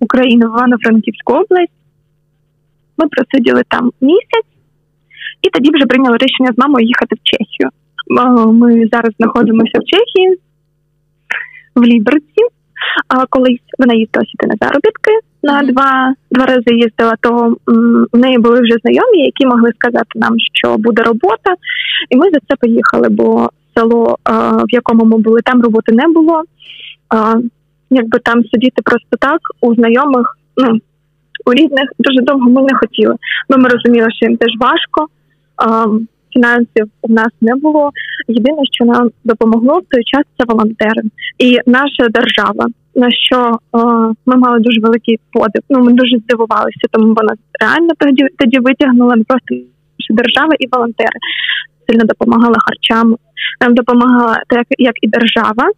України 0.00 0.46
в 0.46 0.48
Івано-Франківську 0.48 1.32
область. 1.32 1.72
Ми 2.98 3.08
просиділи 3.08 3.62
там 3.68 3.92
місяць, 4.00 4.50
і 5.42 5.50
тоді 5.50 5.70
вже 5.74 5.86
прийняли 5.86 6.16
рішення 6.16 6.52
з 6.52 6.58
мамою 6.58 6.86
їхати 6.86 7.16
в 7.16 7.18
Чехію. 7.22 7.70
Ми 8.52 8.88
зараз 8.92 9.12
знаходимося 9.18 9.78
в 9.78 9.84
Чехії, 9.84 10.38
в 11.74 11.84
Ліберці. 11.84 12.42
А 13.08 13.26
колись 13.26 13.60
вона 13.78 13.94
їздила 13.94 14.24
сюди 14.26 14.46
на 14.46 14.54
заробітки 14.60 15.12
на 15.46 15.62
два 15.62 16.14
два 16.30 16.46
рази 16.46 16.74
їздила, 16.74 17.14
то 17.20 17.56
в 18.12 18.18
неї 18.18 18.38
були 18.38 18.60
вже 18.60 18.76
знайомі, 18.82 19.24
які 19.24 19.46
могли 19.46 19.70
сказати 19.72 20.10
нам, 20.14 20.34
що 20.52 20.76
буде 20.78 21.02
робота, 21.02 21.54
і 22.10 22.16
ми 22.16 22.26
за 22.30 22.38
це 22.48 22.56
поїхали, 22.60 23.08
бо 23.08 23.50
село, 23.76 24.18
в 24.68 24.74
якому 24.74 25.04
ми 25.04 25.18
були, 25.18 25.40
там 25.44 25.62
роботи 25.62 25.92
не 25.92 26.08
було. 26.08 26.42
Якби 27.90 28.18
там 28.18 28.44
сидіти 28.44 28.82
просто 28.84 29.16
так 29.20 29.40
у 29.60 29.74
знайомих, 29.74 30.38
ну 30.56 30.78
у 31.46 31.52
рідних 31.52 31.90
дуже 31.98 32.22
довго 32.22 32.50
ми 32.50 32.62
не 32.62 32.74
хотіли, 32.74 33.14
бо 33.48 33.58
ми 33.58 33.68
розуміли, 33.68 34.08
що 34.10 34.26
їм 34.26 34.36
теж 34.36 34.50
важко 34.60 35.06
фінансів 36.36 36.86
у 37.02 37.12
нас 37.12 37.28
не 37.40 37.54
було. 37.54 37.90
Єдине, 38.28 38.62
що 38.72 38.84
нам 38.84 39.10
допомогло 39.24 39.78
в 39.78 39.84
той 39.90 40.04
час, 40.04 40.24
це 40.38 40.44
волонтери 40.48 41.02
і 41.38 41.58
наша 41.66 42.08
держава. 42.10 42.66
На 42.94 43.08
що 43.10 43.38
е, 43.50 43.78
ми 44.26 44.36
мали 44.36 44.58
дуже 44.60 44.80
великий 44.80 45.18
подив. 45.32 45.62
Ну 45.70 45.80
ми 45.80 45.92
дуже 45.92 46.16
здивувалися, 46.18 46.86
тому 46.90 47.06
вона 47.06 47.34
реально 47.60 47.90
тоді 47.98 48.26
тоді 48.38 48.58
витягнула 48.58 49.14
просто 49.28 49.54
наша 49.98 50.14
держава 50.14 50.54
і 50.58 50.66
волонтери 50.72 51.18
сильно 51.88 52.04
допомагали 52.04 52.56
харчами. 52.66 53.16
Нам 53.60 53.74
допомагала 53.74 54.42
так 54.48 54.66
як 54.78 54.94
і 55.02 55.08
держава, 55.08 55.70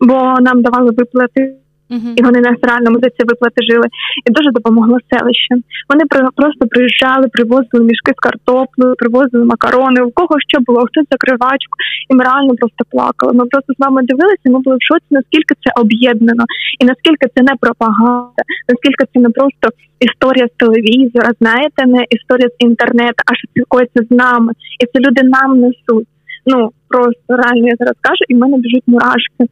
бо 0.00 0.14
нам 0.40 0.62
давали 0.62 0.90
виплати. 0.90 1.54
Uh-huh. 1.90 2.12
І 2.16 2.20
вони 2.22 2.40
нас 2.40 2.58
реально 2.62 2.98
за 3.02 3.08
ці 3.16 3.22
виплати 3.30 3.60
жили. 3.70 3.86
І 4.26 4.28
дуже 4.36 4.50
допомогло 4.50 4.96
селище. 5.10 5.54
Вони 5.90 6.04
просто 6.40 6.62
приїжджали, 6.72 7.28
привозили 7.28 7.84
мішки 7.90 8.12
з 8.18 8.20
картоплею, 8.26 8.94
привозили 9.02 9.44
макарони, 9.44 10.00
у 10.08 10.10
кого 10.10 10.34
що 10.48 10.58
було, 10.66 10.80
хтось 10.88 11.06
закривачку, 11.10 11.74
і 12.10 12.14
ми 12.14 12.24
реально 12.24 12.52
просто 12.60 12.82
плакали. 12.92 13.32
Ми 13.32 13.44
просто 13.52 13.72
з 13.76 13.78
вами 13.84 14.02
дивилися, 14.02 14.46
ми 14.54 14.58
були 14.66 14.76
в 14.76 14.86
шоці, 14.88 15.10
наскільки 15.10 15.54
це 15.62 15.68
об'єднано, 15.82 16.44
і 16.80 16.84
наскільки 16.90 17.26
це 17.34 17.40
не 17.48 17.54
пропаганда, 17.60 18.42
наскільки 18.70 19.04
це 19.12 19.20
не 19.26 19.30
просто 19.38 19.66
історія 20.06 20.46
з 20.46 20.54
телевізора, 20.62 21.30
знаєте, 21.40 21.80
не 21.86 22.02
історія 22.16 22.48
з 22.48 22.56
інтернету, 22.58 23.20
а 23.26 23.34
що 23.34 23.44
спілкується 23.50 24.00
з 24.08 24.10
нами. 24.22 24.52
І 24.82 24.84
це 24.90 24.96
люди 25.04 25.22
нам 25.36 25.50
несуть. 25.60 26.08
Ну 26.46 26.70
просто 26.88 27.30
реально 27.42 27.66
я 27.68 27.76
зараз 27.78 27.96
кажу, 28.00 28.22
і 28.28 28.34
в 28.34 28.38
мене 28.38 28.56
біжуть 28.58 28.86
мурашки 28.86 29.42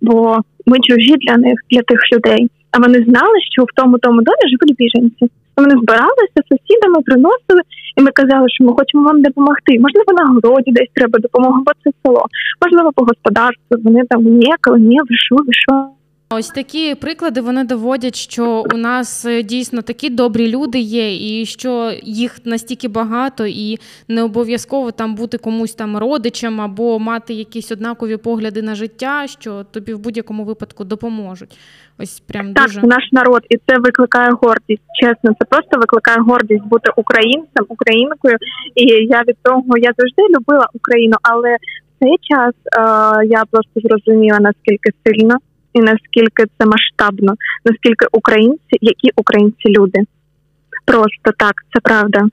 бо 0.00 0.38
ми 0.66 0.80
чужі 0.80 1.14
для 1.16 1.36
них, 1.36 1.54
для 1.70 1.82
тих 1.82 2.00
людей. 2.12 2.50
А 2.70 2.78
вони 2.78 2.98
знали, 3.08 3.36
що 3.52 3.62
в 3.62 3.72
тому 3.74 3.98
тому 3.98 4.22
домі 4.22 4.44
живуть 4.50 4.76
біженці. 4.76 5.32
Вони 5.56 5.70
збиралися 5.70 6.38
сусідами, 6.48 7.02
приносили, 7.06 7.62
і 7.96 8.02
ми 8.02 8.10
казали, 8.10 8.46
що 8.48 8.64
ми 8.64 8.72
хочемо 8.72 9.04
вам 9.04 9.22
допомогти. 9.22 9.72
Можливо, 9.80 10.12
на 10.12 10.24
городі 10.34 10.70
десь 10.72 10.88
треба 10.94 11.18
допомога, 11.18 11.62
бо 11.66 11.72
це 11.84 11.90
село. 12.02 12.24
Можливо, 12.62 12.92
по 12.94 13.04
господарству. 13.04 13.76
Вони 13.84 14.02
там 14.10 14.22
ніякали, 14.22 14.78
ні, 14.80 14.98
ви 15.08 15.16
що, 15.16 15.36
ви 15.36 15.52
що. 15.52 15.99
Ось 16.34 16.48
такі 16.48 16.94
приклади 16.94 17.40
вони 17.40 17.64
доводять, 17.64 18.16
що 18.16 18.64
у 18.74 18.76
нас 18.76 19.24
е, 19.24 19.42
дійсно 19.42 19.82
такі 19.82 20.10
добрі 20.10 20.48
люди 20.50 20.78
є, 20.78 21.40
і 21.40 21.46
що 21.46 21.92
їх 22.02 22.38
настільки 22.44 22.88
багато, 22.88 23.46
і 23.46 23.78
не 24.08 24.22
обов'язково 24.22 24.90
там 24.90 25.14
бути 25.14 25.38
комусь 25.38 25.74
там 25.74 25.96
родичем 25.96 26.60
або 26.60 26.98
мати 26.98 27.34
якісь 27.34 27.72
однакові 27.72 28.16
погляди 28.16 28.62
на 28.62 28.74
життя, 28.74 29.26
що 29.26 29.64
тобі 29.64 29.94
в 29.94 29.98
будь-якому 29.98 30.44
випадку 30.44 30.84
допоможуть. 30.84 31.58
Ось 31.98 32.20
прям 32.20 32.54
так, 32.54 32.66
дуже 32.66 32.80
наш 32.82 33.12
народ, 33.12 33.42
і 33.48 33.56
це 33.56 33.78
викликає 33.78 34.30
гордість. 34.42 34.82
Чесно, 35.00 35.30
це 35.38 35.44
просто 35.48 35.78
викликає 35.78 36.18
гордість 36.20 36.64
бути 36.64 36.90
українцем, 36.96 37.64
українкою. 37.68 38.36
І 38.74 38.84
я 39.06 39.22
від 39.28 39.36
того 39.42 39.78
я 39.78 39.90
завжди 39.98 40.22
любила 40.38 40.68
Україну, 40.74 41.16
але 41.22 41.56
в 41.56 42.04
цей 42.04 42.16
час 42.20 42.54
е- 42.54 43.26
я 43.26 43.44
просто 43.50 43.80
зрозуміла 43.80 44.38
наскільки 44.40 44.90
сильно 45.06 45.36
і 45.72 45.80
наскільки 45.80 46.44
це 46.58 46.66
масштабно, 46.66 47.34
наскільки 47.64 48.06
українці, 48.12 48.78
які 48.80 49.10
українці 49.16 49.68
люди. 49.68 50.00
Просто 50.86 51.32
так, 51.38 51.54
це 51.72 51.80
правда. 51.80 52.28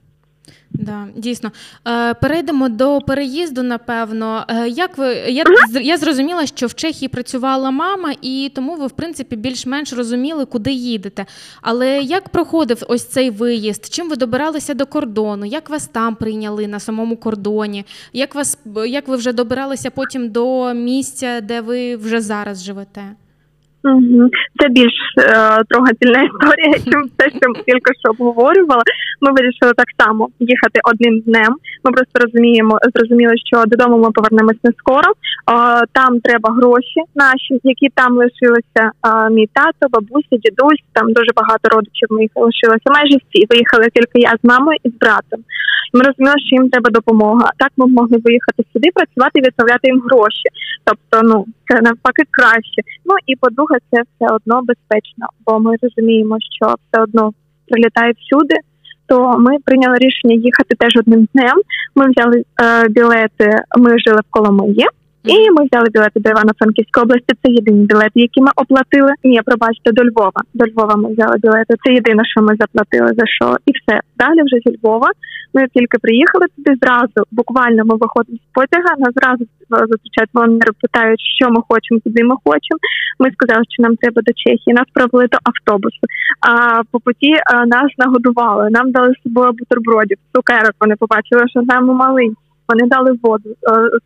Да, 0.70 1.06
дійсно. 1.16 1.50
Е, 1.88 2.14
перейдемо 2.14 2.68
до 2.68 3.00
переїзду. 3.00 3.62
Напевно, 3.62 4.44
е, 4.48 4.68
як 4.68 4.98
ви 4.98 5.14
я 5.14 5.44
я 5.82 5.96
зрозуміла, 5.96 6.46
що 6.46 6.66
в 6.66 6.74
Чехії 6.74 7.08
працювала 7.08 7.70
мама, 7.70 8.14
і 8.22 8.52
тому 8.54 8.76
ви, 8.76 8.86
в 8.86 8.90
принципі, 8.90 9.36
більш-менш 9.36 9.92
розуміли, 9.92 10.44
куди 10.44 10.72
їдете. 10.72 11.26
Але 11.62 11.98
як 11.98 12.28
проходив 12.28 12.82
ось 12.88 13.04
цей 13.04 13.30
виїзд? 13.30 13.84
Чим 13.94 14.08
ви 14.08 14.16
добиралися 14.16 14.74
до 14.74 14.86
кордону? 14.86 15.46
Як 15.46 15.70
вас 15.70 15.86
там 15.86 16.14
прийняли 16.14 16.66
на 16.66 16.80
самому 16.80 17.16
кордоні? 17.16 17.84
Як 18.12 18.34
вас 18.34 18.58
як 18.86 19.08
ви 19.08 19.16
вже 19.16 19.32
добиралися 19.32 19.90
потім 19.90 20.30
до 20.30 20.74
місця, 20.74 21.40
де 21.40 21.60
ви 21.60 21.96
вже 21.96 22.20
зараз 22.20 22.64
живете? 22.64 23.02
Це 24.60 24.68
більш 24.68 24.96
е, 25.18 25.22
трогательна 25.68 26.22
історія, 26.22 26.68
ніж 26.86 27.10
те, 27.16 27.30
що 27.30 27.44
ми 27.48 27.54
тільки 27.66 27.90
що 28.00 28.10
обговорювали. 28.10 28.82
Ми 29.20 29.32
вирішили 29.32 29.72
так 29.76 29.90
само 30.00 30.28
їхати 30.40 30.80
одним 30.90 31.20
днем. 31.20 31.52
Ми 31.84 31.90
просто 31.92 32.14
розуміємо, 32.24 32.78
зрозуміли, 32.94 33.34
що 33.46 33.64
додому 33.66 33.98
ми 33.98 34.10
повернемось 34.10 34.64
не 34.64 34.72
скоро. 34.78 35.08
Е, 35.10 35.14
там 35.92 36.20
треба 36.20 36.48
гроші 36.58 37.00
наші, 37.14 37.52
які 37.62 37.88
там 37.94 38.12
лишилися. 38.22 38.84
Е, 38.86 39.30
мій 39.30 39.48
тато, 39.52 39.82
бабуся, 39.90 40.34
дідусь. 40.44 40.84
Там 40.92 41.12
дуже 41.12 41.30
багато 41.36 41.64
родичів 41.74 42.08
моїх 42.10 42.30
лишилося. 42.34 42.88
Майже 42.96 43.16
всі 43.16 43.46
виїхали 43.50 43.84
тільки 43.94 44.18
я 44.30 44.32
з 44.42 44.44
мамою 44.48 44.78
і 44.84 44.88
з 44.88 44.94
братом. 45.02 45.40
Ми 45.92 46.00
розуміли, 46.00 46.34
що 46.46 46.56
їм 46.56 46.70
треба 46.70 46.90
допомога. 46.90 47.50
Так 47.58 47.70
ми 47.76 47.86
могли 47.86 48.16
виїхати 48.24 48.62
сюди, 48.72 48.88
працювати 48.94 49.34
і 49.38 49.42
відправляти 49.42 49.84
їм 49.88 50.00
гроші. 50.00 50.48
Тобто, 50.84 51.28
ну 51.28 51.46
це 51.68 51.80
навпаки 51.80 52.22
краще. 52.30 52.80
Ну 53.04 53.14
і 53.26 53.36
по-друге, 53.36 53.76
це 53.90 54.02
все 54.02 54.34
одно 54.34 54.62
безпечно, 54.68 55.26
бо 55.46 55.60
ми 55.60 55.76
розуміємо, 55.82 56.36
що 56.56 56.66
все 56.66 57.02
одно 57.02 57.32
прилітає 57.68 58.12
всюди. 58.18 58.54
То 59.08 59.38
ми 59.38 59.52
прийняли 59.64 59.96
рішення 59.98 60.34
їхати 60.34 60.74
теж 60.78 60.96
одним 60.96 61.28
днем. 61.34 61.56
Ми 61.94 62.10
взяли 62.10 62.42
е, 62.62 62.88
білети. 62.88 63.50
Ми 63.78 63.98
жили 63.98 64.20
в 64.20 64.30
Коломиї. 64.30 64.86
І 65.34 65.50
ми 65.50 65.60
взяли 65.66 65.88
білети 65.94 66.20
до 66.20 66.30
Івано-Франківської 66.30 67.02
області. 67.04 67.32
Це 67.42 67.52
єдині 67.52 67.86
білети, 67.86 68.20
які 68.28 68.40
ми 68.40 68.50
оплатили. 68.56 69.12
Ні, 69.24 69.40
пробачте, 69.46 69.92
до 69.92 70.02
Львова. 70.08 70.40
До 70.54 70.64
Львова 70.70 70.96
ми 70.96 71.12
взяли 71.12 71.36
білети. 71.42 71.74
Це 71.82 71.92
єдине, 71.92 72.22
що 72.24 72.42
ми 72.42 72.52
заплатили 72.60 73.10
за 73.18 73.26
що, 73.26 73.56
і 73.66 73.70
все. 73.78 74.00
Далі 74.22 74.40
вже 74.46 74.56
зі 74.64 74.70
Львова. 74.76 75.08
Ми 75.54 75.60
тільки 75.74 75.96
приїхали 76.04 76.46
туди 76.56 76.72
зразу. 76.82 77.18
Буквально 77.30 77.82
ми 77.84 77.94
виходимо 78.02 78.38
з 78.38 78.48
потяга. 78.54 78.92
Нас 78.98 79.12
зразу 79.18 79.42
зустрічають 79.90 80.30
волонтери, 80.34 80.72
питають, 80.82 81.20
що 81.36 81.50
ми 81.50 81.60
хочемо, 81.68 82.00
куди 82.04 82.24
ми 82.24 82.34
хочемо. 82.44 82.78
Ми 83.20 83.26
сказали, 83.36 83.64
що 83.72 83.82
нам 83.82 83.96
треба 83.96 84.22
до 84.28 84.32
Чехії. 84.42 84.74
Нас 84.80 84.88
провели 84.94 85.26
до 85.34 85.38
автобусу. 85.50 86.02
А 86.50 86.82
по 86.90 87.00
путі 87.00 87.32
нас 87.74 87.88
нагодували. 87.98 88.70
Нам 88.70 88.92
дали 88.92 89.12
з 89.12 89.22
собою 89.22 89.52
бутербродів, 89.58 90.18
цукерок. 90.32 90.74
Вони 90.80 90.94
побачили, 91.02 91.42
що 91.52 91.60
нам 91.62 91.84
малий. 91.86 92.30
Вони 92.68 92.88
дали 92.88 93.10
воду, 93.22 93.50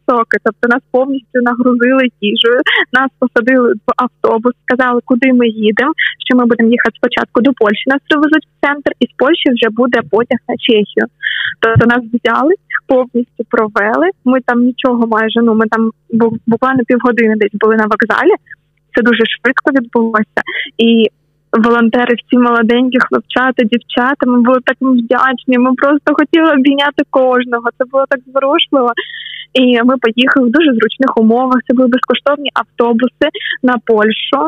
соки, 0.06 0.36
тобто 0.44 0.68
нас 0.74 0.82
повністю 0.90 1.38
нагрузили 1.48 2.04
їжею, 2.20 2.60
нас 2.92 3.08
посадили 3.18 3.72
в 3.72 3.90
автобус, 3.96 4.52
сказали, 4.64 5.00
куди 5.04 5.32
ми 5.32 5.48
їдемо. 5.48 5.92
Що 6.26 6.36
ми 6.36 6.44
будемо 6.46 6.70
їхати 6.70 6.94
спочатку 6.96 7.40
до 7.40 7.50
Польщі, 7.52 7.84
нас 7.86 8.00
привезуть 8.08 8.46
в 8.46 8.66
центр, 8.66 8.90
і 9.00 9.04
з 9.06 9.12
Польщі 9.16 9.50
вже 9.50 9.68
буде 9.70 9.98
потяг 10.10 10.38
на 10.48 10.56
Чехію. 10.56 11.06
Тобто 11.60 11.86
нас 11.86 12.02
взяли, 12.12 12.54
повністю 12.86 13.42
провели. 13.48 14.06
Ми 14.24 14.40
там 14.46 14.64
нічого 14.64 15.06
майже 15.06 15.40
ну 15.42 15.54
ми 15.54 15.66
там 15.66 15.90
буквально 16.46 16.82
півгодини 16.86 17.34
десь 17.36 17.60
були 17.60 17.76
на 17.76 17.86
вокзалі. 17.92 18.34
Це 18.94 19.02
дуже 19.02 19.22
швидко 19.26 19.70
відбулося 19.72 20.40
і 20.78 21.08
волонтери, 21.52 22.14
всі 22.14 22.38
молоденькі 22.38 22.98
хлопчата, 23.00 23.62
дівчата. 23.62 24.22
Ми 24.26 24.40
були 24.40 24.58
так 24.64 24.76
вдячні. 24.80 25.58
Ми 25.58 25.74
просто 25.74 26.14
хотіли 26.14 26.52
обійняти 26.52 27.02
кожного. 27.10 27.66
Це 27.78 27.84
було 27.90 28.04
так 28.08 28.20
зворушливо. 28.26 28.92
І 29.54 29.82
ми 29.82 29.94
поїхали 29.96 30.48
в 30.48 30.50
дуже 30.50 30.70
зручних 30.72 31.12
умовах. 31.16 31.58
Це 31.66 31.74
були 31.74 31.88
безкоштовні 31.88 32.50
автобуси 32.54 33.26
на 33.62 33.74
Польщу. 33.86 34.40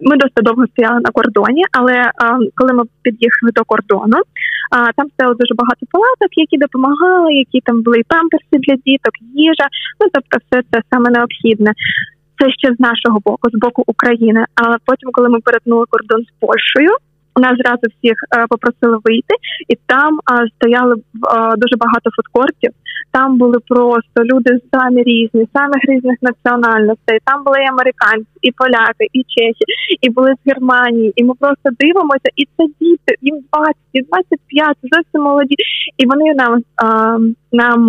Ми 0.00 0.16
досить 0.16 0.44
довго 0.48 0.64
стояли 0.66 1.00
на 1.00 1.10
кордоні, 1.10 1.64
але 1.78 2.10
коли 2.54 2.72
ми 2.72 2.82
під'їхали 3.02 3.52
до 3.52 3.64
кордону, 3.64 4.18
там 4.96 5.06
стояло 5.12 5.34
дуже 5.34 5.54
багато 5.54 5.82
палаток, 5.92 6.30
які 6.44 6.56
допомагали, 6.58 7.34
які 7.34 7.60
там 7.66 7.82
були 7.82 7.98
памперси 8.08 8.56
для 8.64 8.74
діток, 8.86 9.14
їжа. 9.34 9.66
Ну 10.00 10.04
тобто, 10.14 10.34
все 10.44 10.62
це 10.70 10.78
саме 10.90 11.10
необхідне. 11.10 11.70
Це 12.38 12.50
ще 12.50 12.74
з 12.74 12.80
нашого 12.80 13.20
боку, 13.24 13.50
з 13.52 13.58
боку 13.58 13.82
України. 13.86 14.44
Але 14.54 14.76
потім, 14.84 15.10
коли 15.12 15.28
ми 15.28 15.40
перетнули 15.40 15.84
кордон 15.90 16.22
з 16.22 16.30
Польщею, 16.40 16.90
нас 17.40 17.54
зразу 17.58 17.84
всіх 17.94 18.16
е, 18.36 18.46
попросили 18.48 18.98
вийти, 19.04 19.34
і 19.68 19.74
там 19.86 20.12
е, 20.18 20.48
стояли 20.56 20.94
е, 20.94 21.00
дуже 21.56 21.76
багато 21.76 22.10
фудкортів. 22.16 22.72
Там 23.12 23.38
були 23.38 23.58
просто 23.68 24.18
люди 24.30 24.50
самі 24.72 25.02
різні, 25.02 25.48
самих 25.56 25.82
різних 25.88 26.16
національностей. 26.22 27.18
Там 27.24 27.44
були 27.44 27.58
і 27.62 27.72
американці, 27.74 28.36
і 28.42 28.50
поляки, 28.52 29.04
і 29.12 29.20
чехи, 29.34 29.64
і 30.00 30.10
були 30.10 30.30
з 30.34 30.50
Германії. 30.50 31.12
І 31.16 31.24
ми 31.24 31.34
просто 31.40 31.68
дивимося, 31.80 32.28
і 32.36 32.44
це 32.56 32.64
діти, 32.80 33.12
їм 33.20 33.36
20, 33.52 33.76
25, 34.10 34.76
зовсім 34.82 35.22
молоді. 35.22 35.54
І 35.96 36.06
вони 36.06 36.34
нам 36.34 36.62
нам 37.52 37.86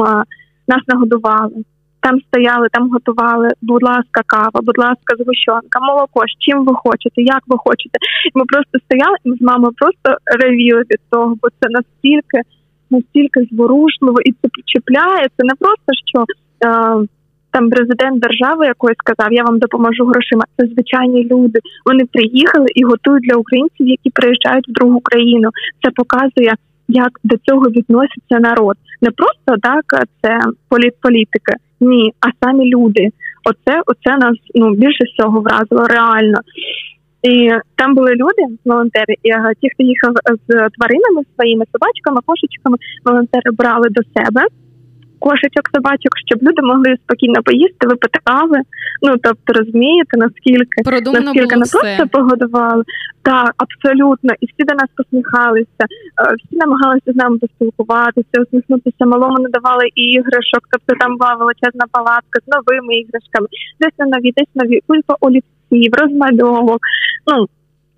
нас 0.68 0.82
нагодували. 0.88 1.54
Там 2.02 2.22
стояли, 2.28 2.68
там 2.72 2.90
готували, 2.90 3.50
будь 3.62 3.84
ласка, 3.84 4.22
кава, 4.26 4.60
будь 4.64 4.78
ласка, 4.78 5.16
згущенка, 5.20 5.80
молоко, 5.80 6.22
з 6.28 6.34
чим 6.40 6.66
ви 6.66 6.74
хочете, 6.76 7.22
як 7.22 7.42
ви 7.48 7.58
хочете. 7.58 7.98
Ми 8.36 8.44
просто 8.46 8.80
стояли 8.86 9.18
і 9.24 9.32
з 9.32 9.42
мамою 9.42 9.74
просто 9.78 10.18
ревіли 10.26 10.82
від 10.82 11.02
того, 11.10 11.36
бо 11.42 11.48
це 11.60 11.70
настільки, 11.70 12.40
настільки 12.90 13.48
зворушливо 13.52 14.18
і 14.26 14.32
це 14.32 14.48
чіпляє. 14.66 15.28
Це 15.38 15.44
не 15.44 15.56
просто 15.60 15.90
що 16.10 16.20
е, 16.66 17.06
там 17.52 17.70
президент 17.70 18.20
держави 18.20 18.66
якоїсь 18.66 18.98
сказав, 18.98 19.34
я 19.34 19.44
вам 19.44 19.60
допоможу 19.60 20.06
грошима. 20.06 20.44
Це 20.58 20.68
звичайні 20.68 21.24
люди. 21.24 21.60
Вони 21.86 22.06
приїхали 22.06 22.66
і 22.76 22.84
готують 22.84 23.24
для 23.24 23.36
українців, 23.36 23.88
які 23.88 24.10
приїжджають 24.10 24.70
в 24.70 24.72
другу 24.72 25.00
країну. 25.00 25.50
Це 25.84 25.92
показує, 25.92 26.54
як 26.90 27.20
до 27.24 27.38
цього 27.38 27.70
відноситься 27.70 28.40
народ. 28.40 28.76
Не 29.02 29.12
просто 29.12 29.62
так, 29.62 29.84
це 30.22 30.40
політполітики. 30.70 31.54
Ні, 31.80 32.14
а 32.20 32.46
самі 32.46 32.70
люди. 32.70 33.10
Оце 33.50 33.82
оце 33.86 34.18
нас 34.18 34.38
ну 34.56 34.70
більше 34.70 35.04
всього 35.04 35.42
вразило 35.42 35.86
реально. 35.88 36.40
І 37.24 37.50
там 37.76 37.96
були 37.96 38.12
люди, 38.12 38.44
волонтери, 38.66 39.14
і 39.24 39.30
ті, 39.62 39.70
хто 39.70 39.84
їхав 39.84 40.14
з 40.48 40.48
тваринами 40.48 41.22
своїми 41.36 41.66
собачками, 41.72 42.22
кошечками, 42.26 42.78
волонтери 43.06 43.52
брали 43.52 43.90
до 43.90 44.02
себе 44.04 44.42
кошечок, 45.20 45.66
собачок, 45.74 46.14
щоб 46.28 46.38
люди 46.48 46.62
могли 46.72 46.90
спокійно 47.04 47.40
поїсти, 47.44 47.88
випити 47.88 48.20
кави. 48.24 48.60
Ну 49.06 49.12
тобто 49.24 49.50
розумієте, 49.60 50.14
наскільки 50.18 50.78
Продумано 50.92 51.26
наскільки 51.26 51.56
не 51.56 51.66
просто 51.74 52.04
погодували. 52.16 52.84
Так, 53.22 53.52
абсолютно, 53.64 54.32
і 54.42 54.46
всі 54.46 54.64
до 54.70 54.74
нас 54.82 54.90
посміхалися, 54.98 55.84
е, 55.84 56.36
всі 56.40 56.56
намагалися 56.64 57.12
з 57.14 57.16
нами 57.16 57.38
поспілкуватися, 57.38 58.36
усміхнутися. 58.44 59.06
Малому 59.06 59.38
не 59.40 59.50
давали 59.50 59.86
іграшок. 59.96 60.64
Тобто 60.72 60.92
там 61.02 61.18
була 61.18 61.34
величезна 61.34 61.86
палатка 61.92 62.36
з 62.46 62.48
новими 62.56 62.94
іграшками, 63.04 63.48
десь 63.80 63.98
на 64.02 64.06
нові, 64.06 64.30
десь 64.38 64.54
нові 64.56 64.80
кульпа 64.88 65.16
олівців, 65.26 65.92
розмальовок. 66.02 66.82
Ну 67.32 67.48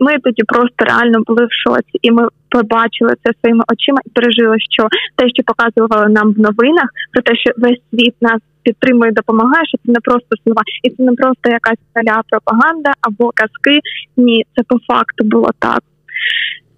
ми 0.06 0.20
тоді 0.24 0.44
просто 0.44 0.80
реально 0.92 1.18
були 1.28 1.46
в 1.46 1.54
шоці, 1.64 1.96
і 2.02 2.12
ми 2.12 2.24
побачили 2.50 3.14
це 3.24 3.32
своїми 3.40 3.64
очима 3.74 4.00
і 4.06 4.10
пережили, 4.10 4.56
що 4.76 4.84
те, 5.18 5.24
що 5.34 5.42
показували 5.52 6.08
нам 6.18 6.28
в 6.34 6.40
новинах, 6.40 6.90
про 7.14 7.22
те, 7.22 7.32
що 7.36 7.52
весь 7.58 7.84
світ 7.90 8.16
нас 8.22 8.40
підтримує, 8.64 9.12
допомагає, 9.12 9.66
що 9.66 9.78
це 9.86 9.92
не 9.92 10.00
просто 10.08 10.32
слова, 10.44 10.62
і 10.84 10.90
це 10.90 11.04
не 11.04 11.14
просто 11.14 11.46
якась 11.60 11.84
таля 11.94 12.22
пропаганда 12.30 12.92
або 13.02 13.32
казки. 13.36 13.80
Ні, 14.18 14.46
це 14.56 14.64
по 14.70 14.78
факту 14.88 15.22
було 15.24 15.50
так. 15.60 15.82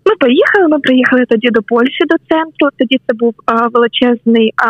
Ми 0.05 0.15
поїхали. 0.19 0.67
Ми 0.67 0.79
приїхали 0.79 1.25
тоді 1.29 1.49
до 1.49 1.61
Польщі 1.61 2.03
до 2.11 2.17
центру. 2.29 2.69
Тоді 2.79 2.97
це 3.07 3.13
був 3.13 3.33
а, 3.45 3.67
величезний 3.67 4.53
а, 4.57 4.69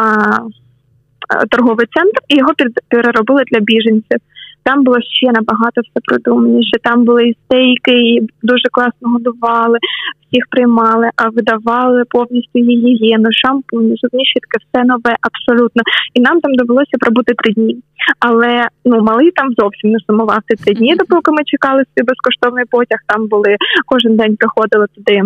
торговий 1.49 1.87
центр, 1.95 2.19
і 2.29 2.37
його 2.37 2.51
переробили 2.89 3.43
для 3.51 3.59
біженців. 3.59 4.19
Там 4.63 4.83
було 4.83 4.97
ще 5.01 5.31
набагато 5.31 5.81
все 5.81 5.99
продуманіше. 6.03 6.77
Там 6.83 7.05
були 7.05 7.27
і 7.27 7.37
стейки, 7.45 7.91
і 7.91 8.27
дуже 8.43 8.67
класно 8.71 9.09
годували, 9.13 9.77
всіх 10.21 10.43
приймали, 10.49 11.09
а 11.15 11.29
видавали 11.29 12.03
повністю 12.09 12.59
гігієну, 12.59 13.29
шампуні, 13.31 13.95
зубні 14.01 14.25
щітки, 14.25 14.57
все 14.59 14.83
нове, 14.85 15.15
абсолютно. 15.21 15.81
І 16.13 16.21
нам 16.21 16.41
там 16.41 16.55
довелося 16.55 16.97
пробути 16.99 17.33
три 17.33 17.53
дні. 17.53 17.77
Але 18.19 18.67
ну 18.85 19.01
малий 19.01 19.31
там 19.31 19.47
зовсім 19.57 19.91
не 19.91 19.99
сумував 20.07 20.39
ці 20.47 20.63
три 20.63 20.73
дні, 20.73 20.95
допоки 20.95 21.31
ми 21.31 21.43
чекали 21.45 21.83
свій 21.83 22.05
безкоштовний 22.05 22.65
потяг. 22.71 22.99
Там 23.07 23.27
були 23.27 23.55
кожен 23.85 24.17
день 24.17 24.35
приходили 24.35 24.87
туди 24.95 25.21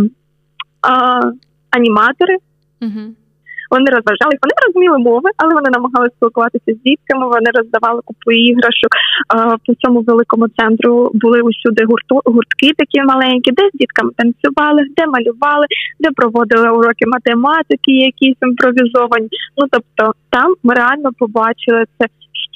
а, 0.81 1.21
аніматори. 1.71 2.37
Вони 3.73 3.87
розважали, 3.95 4.33
вони 4.43 4.55
розуміли 4.65 4.97
мови, 5.09 5.29
але 5.37 5.51
вони 5.57 5.69
намагалися 5.77 6.15
спілкуватися 6.17 6.69
з 6.77 6.79
дітками. 6.85 7.23
Вони 7.35 7.49
роздавали 7.59 8.01
купу 8.05 8.31
іграшок. 8.31 8.93
По 9.65 9.73
цьому 9.81 9.99
великому 10.01 10.45
центру 10.57 11.11
були 11.13 11.39
усюди 11.41 11.83
гурту 11.85 12.15
гуртки 12.25 12.69
такі 12.77 12.99
маленькі, 13.01 13.51
де 13.51 13.63
з 13.73 13.77
дітками 13.79 14.11
танцювали, 14.17 14.81
де 14.97 15.03
малювали, 15.15 15.65
де 15.99 16.09
проводили 16.11 16.69
уроки 16.69 17.05
математики, 17.15 17.91
якісь 18.11 18.37
імпровізовані. 18.41 19.27
Ну 19.57 19.63
тобто, 19.71 20.03
там 20.29 20.55
ми 20.63 20.73
реально 20.73 21.09
побачили 21.19 21.83
це 21.97 22.05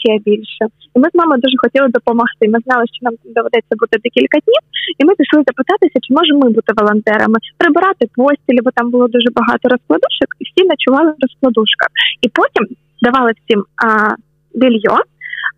ще 0.01 0.11
більше. 0.27 0.63
І 0.95 0.97
ми 1.01 1.07
з 1.13 1.15
мамою 1.19 1.41
дуже 1.43 1.57
хотіли 1.63 1.87
допомогти. 1.97 2.43
Ми 2.53 2.59
знали, 2.65 2.83
що 2.93 2.99
нам 3.05 3.13
доведеться 3.37 3.73
бути 3.81 3.95
декілька 4.05 4.37
днів, 4.45 4.63
і 4.99 5.01
ми 5.07 5.11
пішли 5.19 5.39
запитатися, 5.49 5.97
чи 6.03 6.09
можемо 6.17 6.39
ми 6.43 6.49
бути 6.57 6.71
волонтерами, 6.79 7.37
прибирати 7.61 8.03
постілі, 8.15 8.59
бо 8.65 8.69
там 8.77 8.85
було 8.93 9.05
дуже 9.15 9.29
багато 9.39 9.63
розкладушок, 9.73 10.29
і 10.39 10.43
всі 10.49 10.61
ночували 10.69 11.09
в 11.11 11.21
розкладушках. 11.23 11.91
І 12.25 12.27
потім 12.39 12.63
давали 13.05 13.31
всім 13.39 13.59
а, 13.85 13.87
бельо, 14.61 14.97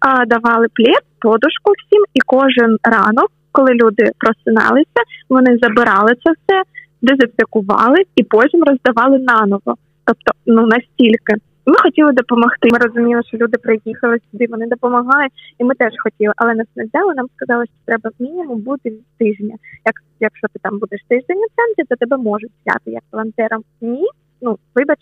а, 0.08 0.10
давали 0.34 0.68
плед, 0.78 1.04
подушку 1.26 1.70
всім, 1.80 2.02
і 2.18 2.20
кожен 2.34 2.72
ранок, 2.96 3.30
коли 3.52 3.72
люди 3.82 4.04
просиналися, 4.22 5.02
вони 5.30 5.52
забирали 5.64 6.12
це 6.24 6.30
все, 6.38 6.58
дезінфікували 7.02 8.00
і 8.16 8.24
потім 8.24 8.64
роздавали 8.64 9.18
наново. 9.20 9.72
Тобто, 10.06 10.32
ну 10.46 10.62
настільки. 10.66 11.34
Ми 11.66 11.76
хотіли 11.76 12.12
допомогти. 12.12 12.70
Ми 12.72 12.78
розуміли, 12.78 13.22
що 13.24 13.38
люди 13.38 13.58
приїхали 13.58 14.20
сюди, 14.32 14.48
вони 14.50 14.68
допомагають, 14.68 15.34
і 15.60 15.64
ми 15.64 15.76
теж 15.76 15.94
хотіли, 16.04 16.34
але 16.36 16.54
нас 16.54 16.68
не 16.76 16.86
взяли. 16.86 17.14
Нам 17.16 17.28
сказали, 17.36 17.66
що 17.66 17.76
треба 17.86 18.10
мінімум 18.20 18.62
бути 18.62 18.94
тижня. 19.18 19.56
Як 19.86 19.96
якщо 20.20 20.48
ти 20.48 20.60
там 20.62 20.80
будеш 20.80 21.02
тиждень 21.08 21.38
у 21.38 21.48
центрі, 21.56 21.84
то 21.90 21.96
тебе 21.96 22.18
можуть 22.18 22.52
взяти 22.66 22.92
як 22.92 23.04
волонтером. 23.12 23.64
Ні, 23.82 24.08
ну 24.42 24.58
вибач. 24.76 25.00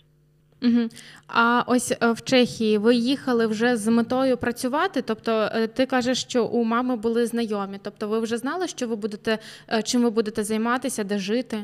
Угу. 0.63 0.89
А 1.27 1.63
ось 1.67 1.97
е, 2.01 2.11
в 2.11 2.21
Чехії 2.21 2.77
ви 2.77 2.95
їхали 2.95 3.47
вже 3.47 3.75
з 3.75 3.87
метою 3.87 4.37
працювати. 4.37 5.01
Тобто, 5.01 5.31
е, 5.31 5.67
ти 5.67 5.85
кажеш, 5.85 6.21
що 6.21 6.45
у 6.45 6.63
мами 6.63 6.95
були 6.95 7.25
знайомі. 7.25 7.77
Тобто, 7.83 8.07
ви 8.07 8.19
вже 8.19 8.37
знали, 8.37 8.67
що 8.67 8.87
ви 8.87 8.95
будете 8.95 9.37
е, 9.73 9.81
чим 9.81 10.03
ви 10.03 10.09
будете 10.09 10.43
займатися, 10.43 11.03
де 11.03 11.17
жити? 11.17 11.57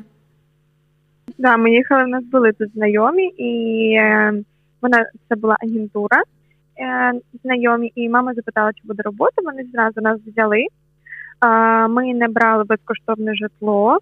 Так, 1.25 1.35
да, 1.37 1.57
ми 1.57 1.71
їхали. 1.71 2.03
У 2.03 2.07
нас 2.07 2.23
були 2.23 2.51
тут 2.51 2.71
знайомі 2.73 3.23
і. 3.37 3.99
Вона 4.87 5.05
це 5.29 5.35
була 5.35 5.55
агентура 5.59 6.23
е, 6.79 7.13
знайомі, 7.43 7.91
і 7.95 8.09
мама 8.09 8.33
запитала, 8.33 8.73
чи 8.73 8.81
буде 8.83 9.03
робота. 9.03 9.41
Вони 9.43 9.65
зразу 9.73 10.01
нас 10.01 10.19
взяли. 10.25 10.65
Ми 11.89 12.13
не 12.13 12.27
брали 12.27 12.63
безкоштовне 12.63 13.35
житло. 13.35 13.97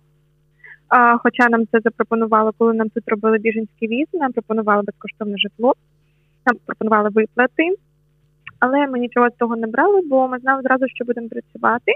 Хоча 1.24 1.50
нам 1.50 1.66
це 1.72 1.80
запропонували, 1.80 2.52
коли 2.58 2.74
нам 2.74 2.90
тут 2.90 3.04
робили 3.08 3.38
біженські 3.38 3.88
візи, 3.88 4.10
нам 4.14 4.32
пропонували 4.32 4.84
безкоштовне 4.84 5.38
житло, 5.38 5.74
нам 6.46 6.58
пропонували 6.66 7.10
виплати, 7.10 7.76
але 8.60 8.88
ми 8.88 9.00
нічого 9.00 9.30
з 9.30 9.34
того 9.34 9.56
не 9.56 9.68
брали, 9.68 10.02
бо 10.06 10.28
ми 10.28 10.40
знали 10.40 10.62
зразу, 10.62 10.88
що 10.88 11.06
будемо 11.06 11.30
працювати. 11.30 11.92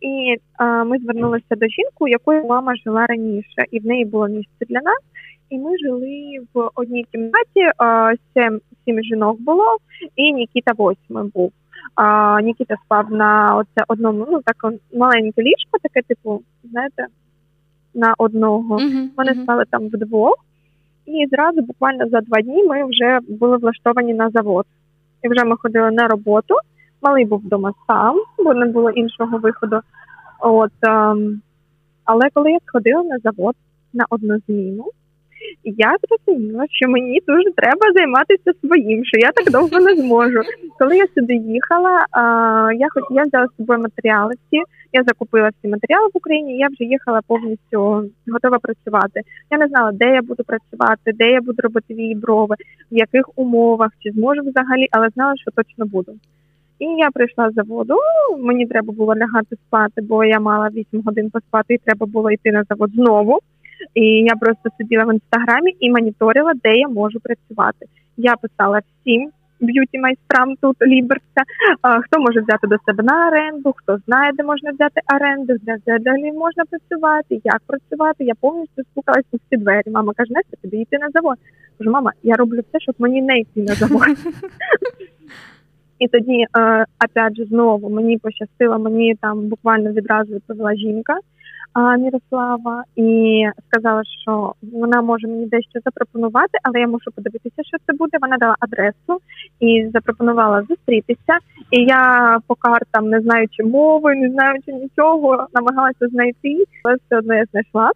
І 0.00 0.36
е, 0.60 0.84
ми 0.84 0.98
звернулися 0.98 1.56
до 1.56 1.66
жінки, 1.66 1.96
у 2.00 2.08
якої 2.08 2.42
мама 2.42 2.76
жила 2.76 3.06
раніше, 3.06 3.64
і 3.70 3.80
в 3.80 3.86
неї 3.86 4.04
було 4.04 4.28
місце 4.28 4.64
для 4.68 4.80
нас. 4.80 4.98
І 5.50 5.58
ми 5.58 5.78
жили 5.78 6.38
в 6.54 6.70
одній 6.74 7.06
кімнаті. 7.12 7.70
Сім 8.34 8.60
сім 8.84 9.02
жінок 9.02 9.40
було, 9.40 9.76
і 10.16 10.32
Нікіта 10.32 10.72
восьмий 10.76 11.30
був. 11.34 11.52
А, 11.94 12.40
Нікіта 12.40 12.76
спав 12.84 13.10
на 13.10 13.56
оце 13.56 13.84
одному, 13.88 14.26
ну 14.30 14.40
так 14.44 14.72
маленьке 14.94 15.42
ліжко, 15.42 15.78
таке, 15.82 16.02
типу, 16.08 16.42
знаєте, 16.64 17.06
на 17.94 18.14
одного. 18.18 18.76
Uh-huh, 18.76 19.08
Вони 19.16 19.32
uh-huh. 19.32 19.42
спали 19.42 19.64
там 19.70 19.86
вдвох, 19.86 20.36
і 21.06 21.26
зразу, 21.30 21.62
буквально 21.62 22.08
за 22.08 22.20
два 22.20 22.40
дні, 22.40 22.64
ми 22.64 22.84
вже 22.84 23.18
були 23.28 23.56
влаштовані 23.56 24.14
на 24.14 24.30
завод. 24.30 24.66
І 25.22 25.28
вже 25.28 25.44
ми 25.44 25.56
ходили 25.56 25.90
на 25.90 26.08
роботу. 26.08 26.54
Малий 27.02 27.24
був 27.24 27.38
вдома 27.38 27.72
сам, 27.86 28.16
бо 28.38 28.54
не 28.54 28.66
було 28.66 28.90
іншого 28.90 29.38
виходу. 29.38 29.80
От, 30.40 30.72
ем, 30.82 31.40
Але 32.04 32.30
коли 32.34 32.52
я 32.52 32.58
сходила 32.66 33.02
на 33.02 33.18
завод 33.18 33.54
на 33.92 34.04
одну 34.10 34.38
зміну, 34.46 34.84
я 35.76 35.96
зрозуміла, 36.02 36.64
що 36.70 36.88
мені 36.88 37.20
дуже 37.26 37.50
треба 37.56 37.92
займатися 37.94 38.52
своїм, 38.60 39.04
що 39.04 39.18
я 39.18 39.32
так 39.32 39.50
довго 39.50 39.80
не 39.80 39.94
зможу. 39.94 40.40
Коли 40.78 40.96
я 40.96 41.06
сюди 41.14 41.34
їхала, 41.34 42.06
а, 42.10 42.22
я 42.74 42.86
хоч 42.90 43.04
я 43.10 43.24
взяла 43.24 43.46
з 43.46 43.56
собою 43.56 43.78
матеріали 43.78 44.34
всі, 44.34 44.62
я 44.92 45.02
закупила 45.02 45.50
всі 45.58 45.68
матеріали 45.68 46.06
в 46.06 46.16
Україні. 46.16 46.58
Я 46.58 46.68
вже 46.68 46.84
їхала 46.84 47.20
повністю 47.26 48.10
готова 48.32 48.58
працювати. 48.58 49.20
Я 49.50 49.58
не 49.58 49.66
знала, 49.66 49.92
де 49.92 50.04
я 50.04 50.22
буду 50.22 50.42
працювати, 50.44 51.12
де 51.14 51.30
я 51.30 51.40
буду 51.40 51.62
робити 51.62 51.94
вії 51.94 52.14
брови, 52.14 52.54
в 52.92 52.96
яких 52.96 53.38
умовах, 53.38 53.90
чи 54.02 54.10
зможу 54.10 54.40
взагалі, 54.40 54.86
але 54.90 55.08
знала, 55.08 55.34
що 55.36 55.50
точно 55.50 55.86
буду. 55.86 56.12
І 56.78 56.84
я 56.84 57.10
прийшла 57.10 57.50
з 57.50 57.54
заводу. 57.54 57.94
Мені 58.38 58.66
треба 58.66 58.92
було 58.92 59.14
лягати 59.16 59.56
спати, 59.66 60.02
бо 60.02 60.24
я 60.24 60.40
мала 60.40 60.68
8 60.68 61.02
годин 61.06 61.30
поспати, 61.30 61.74
і 61.74 61.78
треба 61.78 62.06
було 62.06 62.30
йти 62.30 62.52
на 62.52 62.64
завод 62.70 62.90
знову. 62.94 63.38
І 63.94 64.04
я 64.04 64.36
просто 64.36 64.70
сиділа 64.78 65.04
в 65.04 65.14
інстаграмі 65.14 65.76
і 65.80 65.90
моніторила, 65.90 66.52
де 66.64 66.74
я 66.76 66.88
можу 66.88 67.20
працювати. 67.20 67.86
Я 68.16 68.34
писала 68.36 68.80
всім 68.80 69.30
beauty 69.60 69.98
майстрам 69.98 70.56
тут 70.56 70.76
Ліберця, 70.82 71.42
хто 72.04 72.20
може 72.20 72.40
взяти 72.40 72.66
до 72.66 72.76
себе 72.86 73.02
на 73.02 73.28
оренду, 73.28 73.74
хто 73.76 73.98
знає, 74.06 74.32
де 74.36 74.42
можна 74.42 74.70
взяти 74.70 75.00
оренду, 75.14 75.54
де 75.62 75.98
далі 75.98 76.32
можна 76.32 76.64
працювати, 76.70 77.40
як 77.44 77.60
працювати. 77.66 78.24
Я 78.24 78.34
повністю 78.40 78.82
стукалась 78.90 79.24
у 79.32 79.36
всі 79.36 79.56
двері. 79.56 79.90
Мама 79.90 80.12
каже, 80.16 80.32
Настя, 80.32 80.56
тобі 80.62 80.76
йти 80.76 80.98
на 80.98 81.08
завод. 81.14 81.36
Кажу, 81.78 81.90
мама, 81.90 82.12
я 82.22 82.36
роблю 82.36 82.60
все, 82.68 82.80
щоб 82.80 82.94
мені 82.98 83.22
не 83.22 83.38
йти 83.38 83.62
на 83.62 83.74
завод. 83.74 84.02
І 85.98 86.08
тоді, 86.08 86.46
е, 86.58 86.84
опять 87.04 87.36
же, 87.36 87.44
знову 87.44 87.90
мені 87.90 88.18
пощастило, 88.18 88.78
мені 88.78 89.14
там 89.14 89.48
буквально 89.48 89.92
відразу 89.92 90.34
відповіла 90.34 90.74
жінка. 90.74 91.18
Мірослава 91.98 92.84
і 92.96 93.44
сказала, 93.68 94.02
що 94.22 94.54
вона 94.62 95.02
може 95.02 95.28
мені 95.28 95.46
дещо 95.46 95.78
запропонувати, 95.84 96.58
але 96.62 96.80
я 96.80 96.86
можу 96.86 97.10
подивитися, 97.14 97.62
що 97.62 97.76
це 97.86 97.92
буде. 97.92 98.18
Вона 98.20 98.36
дала 98.36 98.56
адресу 98.60 99.20
і 99.60 99.90
запропонувала 99.92 100.62
зустрітися. 100.62 101.38
І 101.70 101.80
я 101.84 102.38
по 102.46 102.54
картам, 102.54 103.10
не 103.10 103.20
знаючи 103.20 103.64
мови, 103.64 104.14
не 104.14 104.30
знаючи 104.30 104.72
нічого, 104.72 105.46
намагалася 105.52 106.08
знайти, 106.08 106.64
але 106.84 106.96
все 106.96 107.18
одно 107.18 107.34
я 107.34 107.44
знайшла 107.50 107.90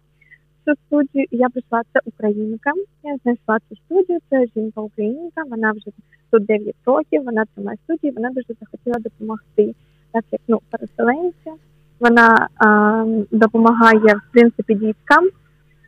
цю 0.65 0.73
студію. 0.87 1.25
Я 1.31 1.49
прийшла 1.49 1.81
це 1.93 1.99
українка. 2.05 2.71
Я 3.03 3.17
знайшла 3.23 3.57
цю 3.69 3.75
студію. 3.75 4.19
Це 4.29 4.45
жінка 4.55 4.81
українка. 4.81 5.41
Вона 5.49 5.71
вже 5.71 5.91
тут 6.31 6.45
9 6.45 6.75
років. 6.85 7.23
Вона 7.23 7.45
тримає 7.55 7.77
студію. 7.83 8.13
Вона 8.15 8.29
дуже 8.29 8.47
захотіла 8.59 8.95
допомогти, 8.99 9.75
так 10.11 10.25
як 10.31 10.41
ну 10.47 10.59
переселенця. 10.69 11.51
Вона 11.99 12.47
а, 12.57 13.05
допомагає 13.31 14.15
в 14.15 14.31
принципі 14.31 14.73
діткам. 14.73 15.23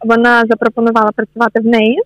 Вона 0.06 0.44
запропонувала 0.50 1.12
працювати 1.16 1.60
в 1.60 1.66
неї 1.66 2.02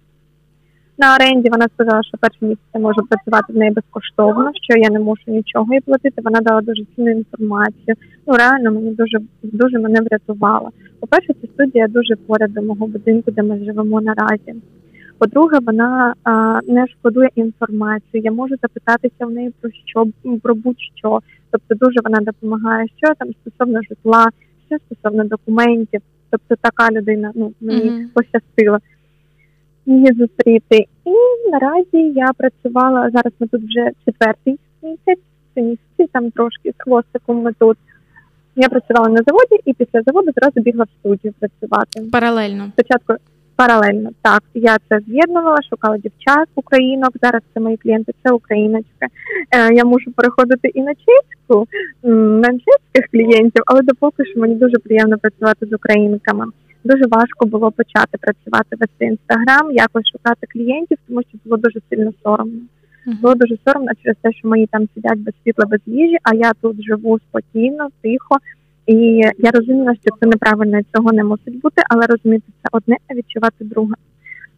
на 0.98 1.16
оренді. 1.16 1.50
Вона 1.50 1.68
сказала, 1.74 2.04
що 2.04 2.18
перші 2.18 2.38
місяці 2.42 2.80
можу 2.80 3.02
працювати 3.10 3.54
в 3.54 3.58
неї 3.58 3.72
безкоштовно, 3.72 4.52
що 4.54 4.80
я 4.80 4.90
не 4.90 5.00
можу 5.00 5.22
нічого 5.28 5.74
їй 5.74 5.82
платити. 5.82 6.22
Вона 6.24 6.40
дала 6.42 6.62
дуже 6.62 6.84
цінну 6.96 7.12
інформацію. 7.12 7.96
Ну 8.28 8.34
реально 8.34 8.72
мені 8.72 8.92
дуже 8.92 9.18
дуже 9.44 9.80
мене 9.80 10.02
врятувала. 10.02 10.70
По 11.00 11.08
перше, 11.08 11.34
ця 11.42 11.48
студія 11.54 11.88
дуже 11.88 12.16
поряд 12.16 12.54
до 12.54 12.62
мого 12.62 12.88
будинку, 12.88 13.32
де 13.32 13.44
ми 13.44 13.66
живемо 13.66 14.02
наразі. 14.02 14.54
По-друге, 15.20 15.60
вона 15.62 16.14
а, 16.24 16.60
не 16.68 16.88
шкодує 16.88 17.30
інформацію. 17.36 18.24
Я 18.24 18.32
можу 18.32 18.56
запитатися 18.62 19.26
в 19.26 19.32
неї 19.32 19.54
про 19.62 19.72
що 19.86 20.06
про 20.44 20.56
будь-що. 20.56 21.20
Тобто, 21.52 21.76
дуже 21.76 22.00
вона 22.04 22.20
допомагає, 22.22 22.88
що 22.98 23.14
там 23.16 23.30
стосовно 23.42 23.82
житла, 23.90 24.30
що 24.68 24.78
стосовно 24.78 25.24
документів. 25.24 26.02
Тобто, 26.30 26.56
така 26.62 26.92
людина 26.92 27.32
ну 27.36 27.54
мені 27.62 27.90
mm-hmm. 27.90 28.08
пощастила 28.14 28.80
її 29.86 30.14
зустріти. 30.14 30.86
І 31.06 31.14
наразі 31.52 32.14
я 32.16 32.32
працювала 32.38 33.10
зараз. 33.10 33.34
Ми 33.40 33.48
тут 33.48 33.64
вже 33.64 33.92
четвертий 34.06 34.60
місяць, 34.82 35.24
це 35.56 35.62
місяці 35.62 36.10
там 36.12 36.32
трошки 36.32 36.72
з 36.72 36.84
хвостиком. 36.84 37.42
Ми 37.42 37.54
тут. 37.60 37.78
Я 38.56 38.70
працювала 38.70 39.10
на 39.10 39.22
заводі, 39.28 39.62
і 39.66 39.74
після 39.74 40.02
заводу 40.02 40.32
зразу 40.36 40.62
бігла 40.62 40.84
в 40.84 40.90
студію 41.00 41.34
працювати. 41.40 42.02
Паралельно. 42.12 42.72
Спочатку 42.74 43.14
Паралельно 43.60 44.10
так 44.22 44.44
я 44.54 44.78
це 44.90 45.00
з'єднувала, 45.08 45.58
шукала 45.70 45.98
дівчат, 45.98 46.48
українок. 46.56 47.12
Зараз 47.22 47.42
це 47.54 47.60
мої 47.60 47.78
клієнти, 47.78 48.12
це 48.24 48.32
україночка. 48.32 49.08
Е, 49.56 49.74
Я 49.74 49.86
можу 49.86 50.12
переходити 50.12 50.68
і 50.68 50.82
на 50.82 50.94
чеську, 50.96 51.68
на 52.44 52.50
чеських 52.52 53.12
клієнтів, 53.12 53.64
але 53.66 53.82
допоки 53.82 54.26
що 54.26 54.40
мені 54.40 54.56
дуже 54.56 54.78
приємно 54.78 55.18
працювати 55.18 55.66
з 55.66 55.74
українками. 55.74 56.46
Дуже 56.84 57.04
важко 57.08 57.46
було 57.46 57.72
почати 57.72 58.18
працювати 58.22 58.76
в 59.00 59.04
інстаграм, 59.04 59.72
якось 59.72 60.12
шукати 60.12 60.48
клієнтів, 60.54 60.98
тому 61.08 61.22
що 61.30 61.38
було 61.46 61.58
дуже 61.58 61.80
сильно 61.90 62.12
соромно. 62.24 62.62
Було 63.22 63.36
дуже 63.36 63.58
соромно 63.66 63.92
через 64.04 64.18
те, 64.22 64.32
що 64.32 64.48
мої 64.48 64.68
там 64.68 64.88
сидять 64.96 65.20
без 65.20 65.34
світла, 65.44 65.66
без 65.66 65.80
їжі, 65.86 66.18
а 66.24 66.36
я 66.36 66.52
тут 66.62 66.84
живу 66.84 67.20
спокійно, 67.20 67.88
тихо. 68.02 68.38
І 68.90 68.96
я 69.38 69.52
розуміла, 69.54 69.96
що 69.96 70.16
це 70.20 70.26
неправильно, 70.26 70.80
цього 70.96 71.12
не 71.12 71.24
мусить 71.24 71.62
бути, 71.62 71.82
але 71.90 72.06
розуміти 72.06 72.44
це 72.64 72.70
одне, 72.72 72.96
а 73.08 73.14
відчувати 73.14 73.66
друге. 73.66 73.94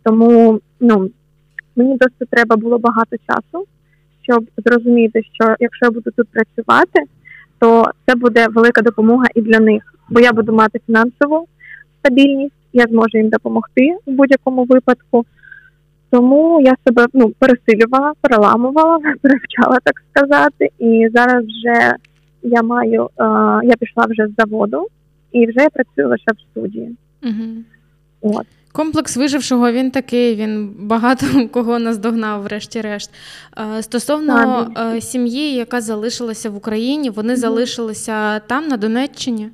Тому 0.04 0.60
ну 0.80 1.10
мені 1.76 1.98
досить 1.98 2.30
треба 2.30 2.56
було 2.56 2.80
багато 2.80 3.16
часу, 3.18 3.66
щоб 4.22 4.46
зрозуміти, 4.58 5.22
що 5.34 5.56
якщо 5.60 5.86
я 5.86 5.92
буду 5.92 6.12
тут 6.12 6.28
працювати, 6.30 7.00
то 7.60 7.86
це 8.06 8.16
буде 8.16 8.48
велика 8.48 8.82
допомога 8.82 9.26
і 9.36 9.42
для 9.42 9.60
них, 9.60 9.84
бо 10.10 10.20
я 10.20 10.34
буду 10.34 10.54
мати 10.54 10.80
фінансову 10.88 11.48
стабільність, 12.00 12.56
я 12.74 12.86
зможу 12.90 13.18
їм 13.18 13.30
допомогти 13.30 13.96
в 14.06 14.12
будь-якому 14.12 14.64
випадку. 14.64 15.26
Тому 16.10 16.62
я 16.62 16.76
себе 16.88 17.06
ну 17.14 17.34
пересилювала, 17.40 18.14
переламувала, 18.22 19.00
перевчала, 19.22 19.78
так 19.84 20.02
сказати, 20.12 20.70
і 20.80 21.10
зараз 21.14 21.46
вже 21.46 21.96
я 22.44 22.62
маю, 22.62 23.04
е, 23.04 23.24
я 23.64 23.76
пішла 23.80 24.06
вже 24.10 24.28
з 24.28 24.32
заводу 24.38 24.88
і 25.32 25.48
вже 25.48 25.60
я 25.60 25.70
працюю 25.70 26.10
лише 26.10 26.32
в 26.32 26.52
студії. 26.52 26.96
Угу. 27.24 27.64
От. 28.22 28.46
Комплекс 28.72 29.18
вижившого 29.18 29.72
він 29.72 29.92
такий, 29.92 30.36
він 30.36 30.76
багато 30.80 31.48
кого 31.54 31.80
наздогнав, 31.80 32.42
врешті-решт. 32.44 33.12
Е, 33.78 33.84
стосовно 33.84 34.68
а, 34.76 35.02
сім'ї, 35.02 35.56
яка 35.56 35.82
залишилася 35.82 36.50
в 36.50 36.56
Україні, 36.56 37.10
вони 37.10 37.34
угу. 37.34 37.42
залишилися 37.42 38.40
там, 38.40 38.68
на 38.68 38.78
Донеччині. 38.78 39.50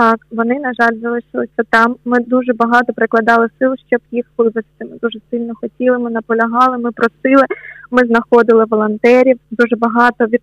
Так, 0.00 0.18
вони, 0.30 0.58
на 0.58 0.72
жаль, 0.80 1.00
залишилися 1.02 1.62
там. 1.70 1.96
Ми 2.04 2.18
дуже 2.20 2.52
багато 2.52 2.92
прикладали 2.92 3.48
сил, 3.58 3.74
щоб 3.88 4.00
їх 4.10 4.24
вивезти. 4.38 4.80
Ми 4.80 4.98
дуже 5.02 5.18
сильно 5.30 5.52
хотіли, 5.54 5.98
ми 5.98 6.10
наполягали, 6.10 6.78
ми 6.78 6.90
просили, 6.92 7.44
ми 7.90 8.02
знаходили 8.06 8.64
волонтерів. 8.70 9.38
Дуже 9.50 9.76
багато 9.76 10.26
від 10.26 10.40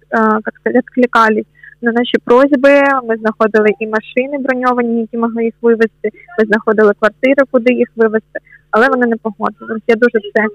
відкликались 0.65 1.45
на 1.81 1.91
наші 1.91 2.17
просьби. 2.23 2.81
Ми 3.03 3.17
знаходили 3.17 3.69
і 3.79 3.87
машини 3.87 4.37
броньовані, 4.37 5.01
які 5.01 5.17
могли 5.17 5.43
їх 5.43 5.53
вивезти. 5.61 6.09
Ми 6.39 6.45
знаходили 6.45 6.93
квартири, 6.99 7.43
куди 7.51 7.73
їх 7.73 7.87
вивезти, 7.95 8.39
але 8.71 8.87
вони 8.87 9.07
не 9.07 9.15
погодились. 9.15 9.83
Я 9.87 9.95
дуже 9.95 10.19
це 10.33 10.45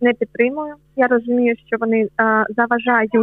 не 0.00 0.12
підтримую. 0.12 0.74
Я 0.96 1.06
розумію, 1.06 1.54
що 1.66 1.76
вони 1.80 2.08
а, 2.16 2.44
заважають 2.56 3.14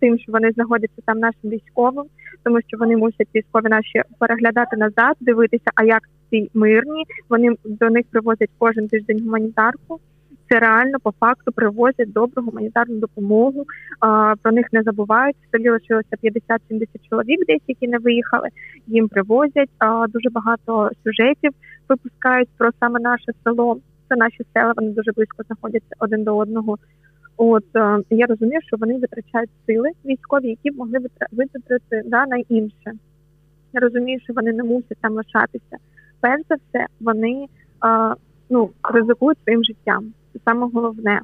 тим, 0.00 0.18
що 0.18 0.32
вони 0.32 0.50
знаходяться 0.50 1.02
там 1.06 1.18
нашим 1.18 1.50
військовим, 1.50 2.04
тому 2.44 2.58
що 2.66 2.78
вони 2.78 2.96
мусять 2.96 3.28
військові 3.34 3.68
наші 3.68 4.02
переглядати 4.18 4.76
назад, 4.76 5.16
дивитися, 5.20 5.70
а 5.74 5.84
як 5.84 6.02
ці 6.30 6.50
мирні. 6.54 7.04
Вони 7.28 7.54
до 7.64 7.90
них 7.90 8.04
привозять 8.10 8.50
кожен 8.58 8.88
тиждень 8.88 9.20
гуманітарку. 9.24 10.00
Це 10.48 10.58
реально 10.60 10.98
по 11.02 11.12
факту 11.20 11.52
привозять 11.52 12.12
добру 12.12 12.42
гуманітарну 12.42 12.96
допомогу. 12.96 13.64
А, 14.00 14.34
Про 14.42 14.52
них 14.52 14.66
не 14.72 14.82
забувають. 14.82 15.36
В 15.36 15.56
селі 15.56 15.70
лишилося 15.70 16.16
50-70 16.22 16.86
чоловік, 17.10 17.46
десь 17.46 17.62
які 17.68 17.88
не 17.88 17.98
виїхали. 17.98 18.48
Їм 18.86 19.08
привозять. 19.08 19.70
А, 19.78 20.06
Дуже 20.08 20.30
багато 20.30 20.90
сюжетів 21.04 21.52
випускають 21.88 22.48
про 22.58 22.70
саме 22.80 23.00
наше 23.00 23.32
село. 23.44 23.78
Це 24.08 24.16
наші 24.16 24.38
села. 24.54 24.72
Вони 24.76 24.90
дуже 24.90 25.12
близько 25.12 25.42
знаходяться 25.46 25.94
один 25.98 26.24
до 26.24 26.36
одного. 26.36 26.76
От 27.42 27.64
е, 27.76 28.02
я 28.10 28.26
розумію, 28.26 28.60
що 28.62 28.76
вони 28.76 28.98
витрачають 28.98 29.50
сили 29.66 29.90
військові, 30.04 30.48
які 30.48 30.70
б 30.70 30.76
могли 30.76 30.98
витратити 31.32 32.02
да, 32.06 32.26
на 32.26 32.36
інше. 32.48 32.92
Я 33.72 33.80
розумію, 33.80 34.20
що 34.20 34.32
вони 34.32 34.52
не 34.52 34.62
мусять 34.62 34.98
там 35.00 35.12
лишатися. 35.12 35.76
Перш 36.20 36.42
за 36.48 36.54
все, 36.54 36.86
вони 37.00 37.46
е, 37.84 38.14
ну 38.50 38.70
ризикують 38.82 39.38
своїм 39.44 39.64
життям. 39.64 40.12
Це 40.32 40.38
саме 40.44 40.68
головне 40.72 41.20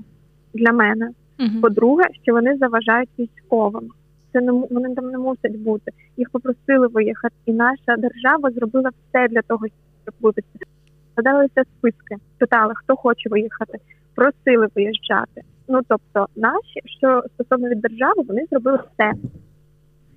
для 0.54 0.72
мене. 0.72 1.10
Мгм. 1.38 1.60
По-друге, 1.60 2.04
що 2.22 2.32
вони 2.32 2.56
заважають 2.56 3.10
військовим. 3.18 3.90
Це 4.32 4.40
не 4.40 4.52
вони 4.52 4.94
там 4.94 5.10
не 5.10 5.18
мусять 5.18 5.56
бути. 5.56 5.92
Їх 6.16 6.30
попросили 6.30 6.86
виїхати, 6.86 7.34
і 7.46 7.52
наша 7.52 7.96
держава 7.98 8.50
зробила 8.50 8.90
все 8.90 9.28
для 9.28 9.42
того, 9.42 9.66
щоб 10.02 10.14
вивезти. 10.20 10.66
Складалися 11.12 11.64
списки, 11.78 12.16
питали, 12.38 12.72
хто 12.76 12.96
хоче 12.96 13.28
виїхати, 13.28 13.78
просили 14.14 14.68
виїжджати. 14.74 15.42
Ну 15.68 15.80
тобто, 15.88 16.26
наші, 16.36 16.80
що 16.98 17.22
стосовно 17.34 17.68
від 17.68 17.80
держави, 17.80 18.22
вони 18.28 18.46
зробили 18.50 18.78
все. 18.78 19.12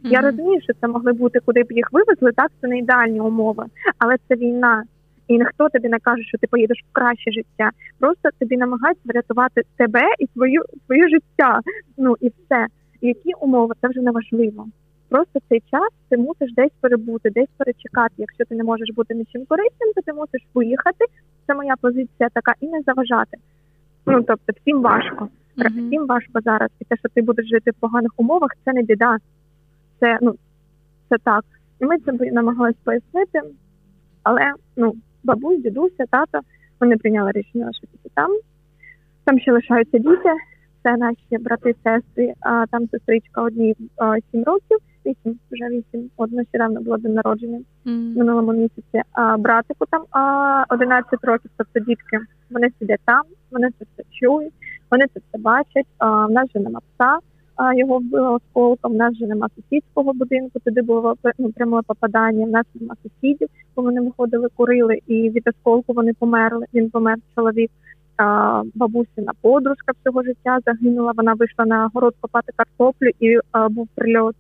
Я 0.04 0.22
розумію, 0.22 0.62
що 0.62 0.74
це 0.82 0.88
могли 0.88 1.14
бути, 1.14 1.40
куди 1.40 1.64
б 1.64 1.72
їх 1.72 1.92
вивезли, 1.92 2.32
так 2.32 2.52
це 2.62 2.68
не 2.68 2.78
ідеальні 2.78 3.20
умови, 3.20 3.66
але 3.98 4.16
це 4.28 4.36
війна. 4.36 4.84
І 5.28 5.38
ніхто 5.38 5.70
тобі 5.70 5.90
не 5.90 6.00
каже, 6.00 6.24
що 6.24 6.38
ти 6.38 6.48
поїдеш 6.48 6.78
в 6.78 6.92
краще 6.92 7.32
життя. 7.32 7.70
Просто 8.00 8.30
тобі 8.40 8.58
намагаються 8.58 9.04
врятувати 9.06 9.62
тебе 9.78 10.02
і 10.20 10.28
твою 10.28 10.64
своє 10.86 11.10
життя. 11.10 11.60
Ну 11.98 12.16
і 12.22 12.28
все. 12.28 12.68
Які 13.02 13.34
умови, 13.42 13.74
це 13.82 13.88
вже 13.88 14.02
не 14.02 14.12
важливо. 14.12 14.68
Просто 15.10 15.40
цей 15.50 15.60
час 15.60 15.90
ти 16.10 16.18
мусиш 16.18 16.54
десь 16.54 16.72
перебути, 16.82 17.30
десь 17.30 17.50
перечекати. 17.58 18.14
Якщо 18.18 18.46
ти 18.46 18.56
не 18.56 18.64
можеш 18.64 18.90
бути 18.96 19.16
нічим 19.16 19.46
корисним, 19.46 19.94
то 19.96 20.02
ти 20.02 20.14
мусиш 20.14 20.42
виїхати. 20.54 21.06
Це 21.48 21.56
моя 21.56 21.76
позиція 21.82 22.30
така, 22.34 22.54
і 22.60 22.68
не 22.68 22.82
заважати. 22.82 23.38
Ну 24.06 24.24
тобто, 24.24 24.54
всім 24.62 24.82
важко. 24.82 25.28
Всім 25.68 26.08
важко 26.08 26.42
зараз. 26.44 26.70
І 26.80 26.86
те, 26.86 26.98
що 26.98 27.10
ти 27.10 27.22
будеш 27.22 27.50
жити 27.50 27.72
в 27.72 27.80
поганих 27.80 28.12
умовах, 28.18 28.50
це 28.66 28.74
не 28.74 28.82
біда. 28.84 29.18
Це 30.00 30.18
ну 30.22 30.36
це 31.10 31.16
так. 31.24 31.46
І 31.80 31.86
ми 31.86 32.00
це 32.00 32.12
намагалися 32.12 32.78
пояснити, 32.84 33.42
але 34.24 34.54
ну, 34.78 34.94
бабусь, 35.24 35.62
дідуся, 35.62 36.06
тато, 36.12 36.40
вони 36.80 36.98
прийняли 36.98 37.32
рішення 37.32 37.66
лишитися 37.66 38.10
там. 38.14 38.32
Там 39.24 39.40
ще 39.40 39.52
лишаються 39.52 39.98
діти, 39.98 40.30
це 40.84 40.98
наші 40.98 41.38
брати, 41.40 41.76
сестри, 41.84 42.34
а 42.40 42.66
там 42.72 42.88
сестричка 42.88 43.42
одній 43.42 43.76
а, 43.98 44.16
сім 44.32 44.44
років, 44.44 44.78
вісім, 45.06 45.40
вже 45.52 45.68
вісім, 45.70 46.10
от 46.18 46.32
нещодавно 46.32 46.82
було 46.82 46.98
день 46.98 47.14
народження 47.14 47.60
в 47.86 47.90
Мгм. 47.90 48.14
минулому 48.18 48.54
місяці. 48.54 49.02
А 49.12 49.38
братику 49.38 49.86
там 49.90 50.04
а, 50.12 50.66
11 50.70 51.20
років, 51.24 51.52
тобто 51.58 51.80
дітки, 51.80 52.20
вони 52.52 52.70
сидять 52.80 53.00
там, 53.06 53.22
вони 53.52 53.70
це 53.80 53.86
все 53.94 54.04
чують, 54.12 54.54
вони 54.92 55.06
це 55.14 55.20
все 55.30 55.42
бачать. 55.42 55.88
А, 55.98 56.26
в 56.26 56.32
нас 56.32 56.52
же 56.56 56.60
нема 56.60 56.80
пса, 56.80 57.20
а, 57.56 57.74
його 57.74 58.00
вбило 58.00 58.34
осколком, 58.34 58.92
в 58.94 58.96
нас 58.96 59.18
же 59.18 59.28
нема 59.28 59.48
сусідського 59.56 60.14
будинку, 60.14 60.60
туди 60.60 60.82
було 60.82 61.16
ну, 61.40 61.52
пряме 61.52 61.82
попадання, 61.88 62.46
в 62.46 62.50
нас 62.50 62.66
нема 62.76 62.96
сусідів, 63.04 63.48
бо 63.76 63.82
вони 63.82 64.02
виходили, 64.02 64.48
курили, 64.56 65.00
і 65.08 65.30
від 65.30 65.48
осколку 65.48 65.94
вони 65.94 66.14
померли. 66.14 66.66
Він 66.74 66.90
помер 66.90 67.18
чоловік. 67.36 67.72
Бабусина 68.76 69.32
подружка 69.42 69.94
всього 70.00 70.24
життя 70.24 70.58
загинула. 70.66 71.14
Вона 71.18 71.34
вийшла 71.34 71.66
на 71.66 71.90
город 71.94 72.16
копати 72.22 72.52
картоплю 72.56 73.10
і 73.20 73.38
а, 73.52 73.70
був 73.70 73.88
прильот. 73.96 74.36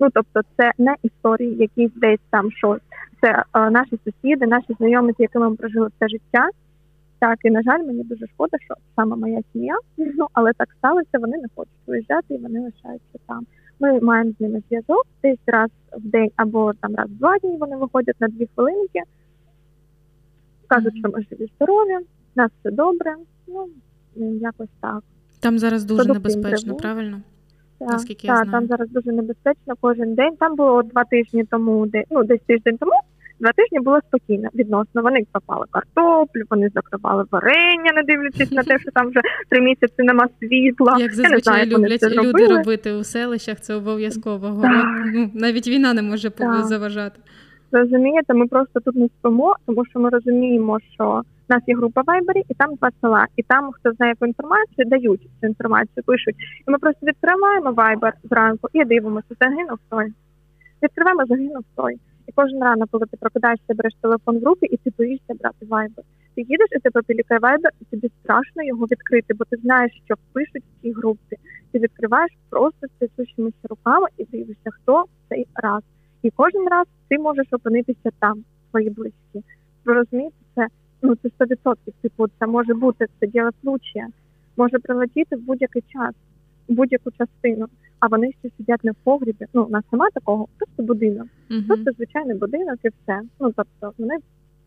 Ну 0.00 0.08
тобто, 0.14 0.40
це 0.56 0.72
не 0.78 0.94
історії, 1.02 1.56
якісь 1.56 1.92
десь 1.94 2.20
там 2.30 2.50
щось. 2.50 2.80
Це 3.20 3.42
а, 3.52 3.70
наші 3.70 3.98
сусіди, 4.04 4.46
наші 4.46 4.74
знайомі, 4.78 5.12
з 5.12 5.20
якими 5.20 5.50
ми 5.50 5.56
прожили 5.56 5.88
все 5.96 6.08
життя. 6.08 6.48
Так, 7.22 7.38
і 7.44 7.50
на 7.50 7.62
жаль, 7.62 7.78
мені 7.78 8.02
дуже 8.02 8.26
шкода, 8.26 8.56
що 8.60 8.74
саме 8.96 9.16
моя 9.16 9.40
сім'я, 9.52 9.74
ну 9.96 10.26
але 10.32 10.52
так 10.52 10.68
сталося, 10.78 11.18
вони 11.18 11.36
не 11.36 11.48
хочуть 11.56 11.72
виїжджати 11.86 12.34
і 12.34 12.38
вони 12.38 12.60
лишаються 12.60 13.18
там. 13.28 13.46
Ми 13.80 14.00
маємо 14.00 14.32
з 14.38 14.40
ними 14.40 14.62
зв'язок 14.68 15.06
десь 15.22 15.38
раз 15.46 15.70
в 15.92 16.08
день 16.08 16.30
або 16.36 16.72
там 16.72 16.94
раз 16.94 17.10
в 17.10 17.18
два 17.18 17.38
дні 17.38 17.56
вони 17.56 17.76
виходять 17.76 18.20
на 18.20 18.28
дві 18.28 18.48
хвилинки, 18.54 19.00
кажуть, 20.66 20.98
що 20.98 21.08
ми 21.08 21.22
живі 21.30 21.50
здорові, 21.56 21.96
в 21.96 22.38
нас 22.38 22.50
все 22.60 22.70
добре. 22.70 23.16
Ну 23.46 23.68
якось 24.40 24.68
так. 24.80 25.02
Там 25.40 25.58
зараз 25.58 25.84
дуже 25.84 26.04
Продукти 26.04 26.28
небезпечно, 26.28 26.74
треба. 26.74 26.80
правильно? 26.80 27.20
Так, 27.78 27.88
Наскільки 27.88 28.26
я 28.26 28.34
так, 28.36 28.48
знаю. 28.48 28.60
там 28.60 28.68
зараз 28.68 28.90
дуже 28.90 29.12
небезпечно 29.12 29.74
кожен 29.80 30.14
день. 30.14 30.36
Там 30.36 30.56
було 30.56 30.82
два 30.82 31.04
тижні 31.04 31.44
тому, 31.44 31.86
де 31.86 32.04
ну 32.10 32.24
десь 32.24 32.42
тиждень 32.46 32.76
тому. 32.78 32.92
Два 33.42 33.52
тижні 33.52 33.80
було 33.80 33.98
спокійно 34.08 34.48
відносно. 34.54 35.02
Вони 35.02 35.26
копали 35.32 35.66
картоплю, 35.70 36.42
вони 36.50 36.68
закривали 36.74 37.24
варення, 37.30 37.92
не 37.94 38.02
дивлячись 38.02 38.52
на 38.52 38.62
те, 38.62 38.78
що 38.78 38.90
там 38.90 39.08
вже 39.08 39.20
три 39.48 39.60
місяці 39.60 39.94
нема 39.98 40.28
світла. 40.40 40.92
Як 40.98 41.00
Я 41.00 41.06
не 41.06 41.12
знаю, 41.14 41.28
зазвичай 41.28 41.66
люблять 41.66 42.02
люди 42.02 42.14
зробили. 42.14 42.56
робити 42.56 42.92
у 42.92 43.04
селищах, 43.04 43.60
це 43.60 43.74
обов'язково. 43.74 44.48
Город, 44.48 44.84
ну, 45.14 45.30
навіть 45.34 45.68
війна 45.68 45.94
не 45.94 46.02
може 46.02 46.30
Так. 46.30 46.64
заважати. 46.64 47.20
Розумієте, 47.72 48.34
ми 48.34 48.46
просто 48.46 48.80
тут 48.80 48.96
не 48.96 49.06
спимо, 49.18 49.56
тому 49.66 49.84
що 49.86 50.00
ми 50.00 50.08
розуміємо, 50.08 50.78
що 50.94 51.22
в 51.48 51.52
нас 51.52 51.62
є 51.66 51.76
група 51.76 52.02
Вайбері, 52.06 52.42
і 52.48 52.54
там 52.54 52.74
два 52.74 52.90
села. 53.00 53.26
І 53.36 53.42
там, 53.42 53.70
хто 53.72 53.92
знає 53.92 54.10
яку 54.12 54.26
інформацію, 54.26 54.84
дають 54.86 55.20
цю 55.40 55.46
інформацію, 55.46 56.04
пишуть. 56.06 56.34
І 56.68 56.70
ми 56.70 56.78
просто 56.78 57.06
відкриваємо 57.06 57.72
Вайбер 57.72 58.14
зранку 58.24 58.68
і 58.72 58.84
дивимося, 58.84 59.28
загинув 59.40 59.78
той. 59.90 60.06
Відкриваємо, 60.82 61.26
загинув 61.26 61.64
той. 61.76 61.96
І 62.26 62.32
кожен 62.34 62.62
ранок, 62.62 62.88
коли 62.90 63.06
ти 63.06 63.16
прокидаєшся, 63.16 63.74
береш 63.74 63.92
телефон 64.00 64.38
в 64.38 64.44
руки, 64.44 64.66
і 64.70 64.76
ти 64.76 64.92
боїшся 64.98 65.34
брати 65.40 65.66
Вайбер. 65.66 66.04
Ти 66.34 66.42
їдеш 66.42 66.68
і 66.76 66.78
тебе 66.78 67.02
пілікає 67.06 67.40
Вайбер, 67.40 67.72
і 67.80 67.84
тобі 67.84 68.10
страшно 68.22 68.62
його 68.62 68.86
відкрити, 68.86 69.34
бо 69.34 69.44
ти 69.44 69.56
знаєш, 69.56 70.02
що 70.04 70.14
пишуть 70.32 70.62
в 70.62 70.82
цій 70.82 70.92
групі. 70.92 71.36
Ти 71.72 71.78
відкриваєш 71.78 72.30
просто 72.50 72.86
з 72.86 72.90
трясущимися 72.98 73.68
руками 73.70 74.06
і 74.18 74.24
дивишся, 74.24 74.70
хто 74.70 75.04
цей 75.28 75.46
раз. 75.54 75.82
І 76.22 76.30
кожен 76.30 76.68
раз 76.68 76.86
ти 77.08 77.18
можеш 77.18 77.46
опинитися 77.52 78.10
там, 78.18 78.44
твої 78.70 78.90
близькі. 78.90 79.42
Ви 79.84 79.94
розумієте, 79.94 80.36
це 80.54 80.66
ну 81.02 81.14
це 81.14 81.28
100%. 81.44 81.76
Типу, 82.02 82.26
це 82.38 82.46
може 82.46 82.74
бути 82.74 83.06
це 83.20 83.26
діло 83.26 83.50
случая. 83.62 84.06
Може 84.56 84.78
прилетіти 84.78 85.36
в 85.36 85.40
будь-який 85.40 85.82
час, 85.82 86.14
будь-яку 86.68 87.10
частину. 87.10 87.66
А 88.00 88.06
вони 88.06 88.32
ще 88.40 88.48
сидять 88.56 88.84
не 88.84 88.90
в 88.90 88.94
погрібі. 89.04 89.46
Ну, 89.54 89.62
у 89.64 89.68
нас 89.70 89.84
немає 89.92 90.10
такого, 90.14 90.46
просто 90.58 90.82
будинок. 90.82 91.26
Мгм. 91.50 91.64
Просто 91.68 91.92
звичайний 91.92 92.36
будинок 92.36 92.78
і 92.84 92.88
все. 92.88 93.20
Ну 93.40 93.52
тобто 93.56 93.92
вони, 93.98 94.16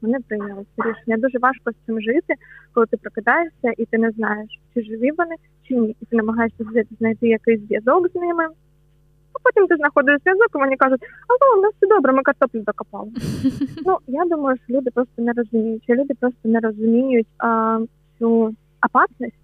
вони 0.01 0.17
прийняли 0.27 0.65
це 0.75 0.89
рішення. 0.89 1.17
Дуже 1.17 1.39
важко 1.39 1.71
з 1.71 1.75
цим 1.85 2.01
жити, 2.01 2.33
коли 2.73 2.85
ти 2.85 2.97
прокидаєшся 2.97 3.71
і 3.77 3.85
ти 3.85 3.97
не 3.97 4.11
знаєш, 4.11 4.59
чи 4.73 4.81
живі 4.83 5.11
вони, 5.17 5.35
чи 5.67 5.75
ні. 5.75 5.95
І 6.01 6.05
ти 6.05 6.15
намагаєшся 6.15 6.63
знайти- 6.99 7.27
якийсь 7.27 7.61
зв'язок 7.61 8.07
з 8.11 8.15
ними. 8.15 8.43
А 9.33 9.37
потім 9.43 9.67
ти 9.67 9.75
знаходиш 9.75 10.17
зв'язок, 10.21 10.47
і 10.55 10.57
вони 10.57 10.75
кажуть, 10.75 11.01
алло, 11.27 11.59
у 11.59 11.61
нас 11.61 11.73
все 11.77 11.87
добре, 11.87 12.13
ми 12.13 12.21
картоплю 12.23 12.63
закопали. 12.65 13.11
Ну 13.85 13.97
я 14.07 14.25
думаю, 14.25 14.57
що 14.65 14.73
люди 14.73 14.91
просто 14.91 15.21
не 15.21 15.31
розуміють. 15.33 15.83
Що 15.83 15.93
люди 15.95 16.13
просто 16.19 16.49
не 16.49 16.59
розуміють 16.59 17.27
а, 17.37 17.79
цю 18.19 18.55
опасність. 18.85 19.35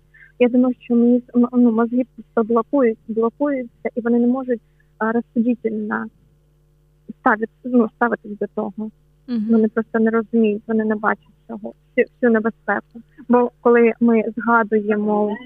Я 0.41 0.49
думаю, 0.49 0.75
що 0.79 0.95
мені 0.95 1.23
ну, 1.53 1.71
мозги 1.71 2.03
просто 2.15 2.53
блокують, 2.53 2.97
блокуються, 3.07 3.89
і 3.95 4.01
вони 4.01 4.19
не 4.19 4.27
можуть 4.27 4.61
а, 4.97 5.11
розсудительно 5.11 6.05
ставити, 7.19 7.51
ну, 7.63 7.89
ставитись 7.95 8.37
до 8.39 8.47
того. 8.55 8.91
Мгм. 9.27 9.47
Вони 9.49 9.67
просто 9.67 9.99
не 9.99 10.11
розуміють, 10.11 10.63
вони 10.67 10.85
не 10.85 10.95
бачать 10.95 11.33
цього, 11.47 11.73
всю, 11.89 12.07
всю 12.15 12.31
небезпеку. 12.31 13.01
Бо 13.29 13.51
коли 13.61 13.93
ми 13.99 14.23
згадуємо 14.37 15.37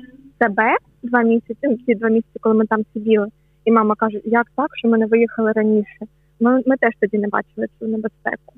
себе 0.41 0.77
два 1.03 1.21
місяці, 1.21 1.59
ну, 1.63 1.77
ці 1.85 1.95
два 1.95 2.09
місяці, 2.09 2.39
коли 2.41 2.55
ми 2.55 2.65
там 2.65 2.83
сиділи, 2.93 3.27
і 3.65 3.71
мама 3.71 3.95
каже, 3.95 4.21
як 4.25 4.47
так, 4.55 4.77
що 4.77 4.87
ми 4.87 4.97
не 4.97 5.05
виїхали 5.05 5.51
раніше. 5.51 6.05
Ми, 6.39 6.61
ми 6.65 6.77
теж 6.77 6.93
тоді 6.99 7.17
не 7.17 7.27
бачили 7.27 7.67
цю 7.79 7.87
небезпеку. 7.87 8.53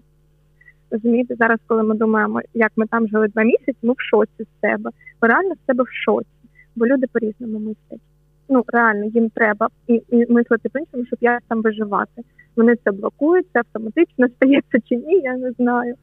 Розумієте, 0.91 1.35
зараз, 1.39 1.59
коли 1.67 1.83
ми 1.83 1.95
думаємо, 1.95 2.41
як 2.53 2.71
ми 2.75 2.85
там 2.87 3.07
жили 3.07 3.27
два 3.27 3.43
місяці, 3.43 3.77
ми 3.81 3.93
в 3.93 4.01
шоці 4.09 4.31
з 4.43 4.61
себе. 4.61 4.91
Ми 5.21 5.27
реально 5.27 5.53
з 5.55 5.65
себе 5.65 5.83
в 5.83 6.03
шоці, 6.05 6.27
бо 6.75 6.87
люди 6.87 7.07
по-різному 7.13 7.59
мислять. 7.59 8.01
Ну 8.49 8.63
реально 8.67 9.05
їм 9.05 9.29
треба 9.29 9.69
і, 9.87 9.93
і 10.09 10.25
мислити 10.31 10.69
по-іншому, 10.69 11.05
щоб 11.05 11.19
як 11.21 11.43
там 11.47 11.61
виживати. 11.61 12.21
Вони 12.55 12.75
це 12.83 12.91
блокують, 12.91 13.47
це 13.53 13.59
автоматично 13.59 14.27
стається 14.35 14.77
чи 14.85 14.95
ні, 14.95 15.19
я 15.19 15.37
не 15.37 15.51
знаю. 15.51 15.95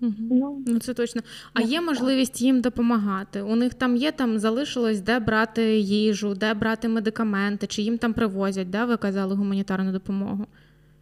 Мгм. 0.00 0.14
Ну 0.30 0.62
Ну 0.66 0.78
це 0.78 0.94
точно. 0.94 1.22
А 1.54 1.60
Ну, 1.60 1.66
є 1.66 1.80
можливість 1.80 2.42
їм 2.42 2.60
допомагати. 2.60 3.42
У 3.42 3.56
них 3.56 3.74
там 3.74 3.96
є 3.96 4.12
там 4.12 4.38
залишилось, 4.38 5.00
де 5.00 5.20
брати 5.20 5.78
їжу, 5.78 6.34
де 6.34 6.54
брати 6.54 6.88
медикаменти, 6.88 7.66
чи 7.66 7.82
їм 7.82 7.98
там 7.98 8.12
привозять, 8.12 8.70
да? 8.70 8.84
Ви 8.84 8.96
казали 8.96 9.34
гуманітарну 9.34 9.92
допомогу. 9.92 10.46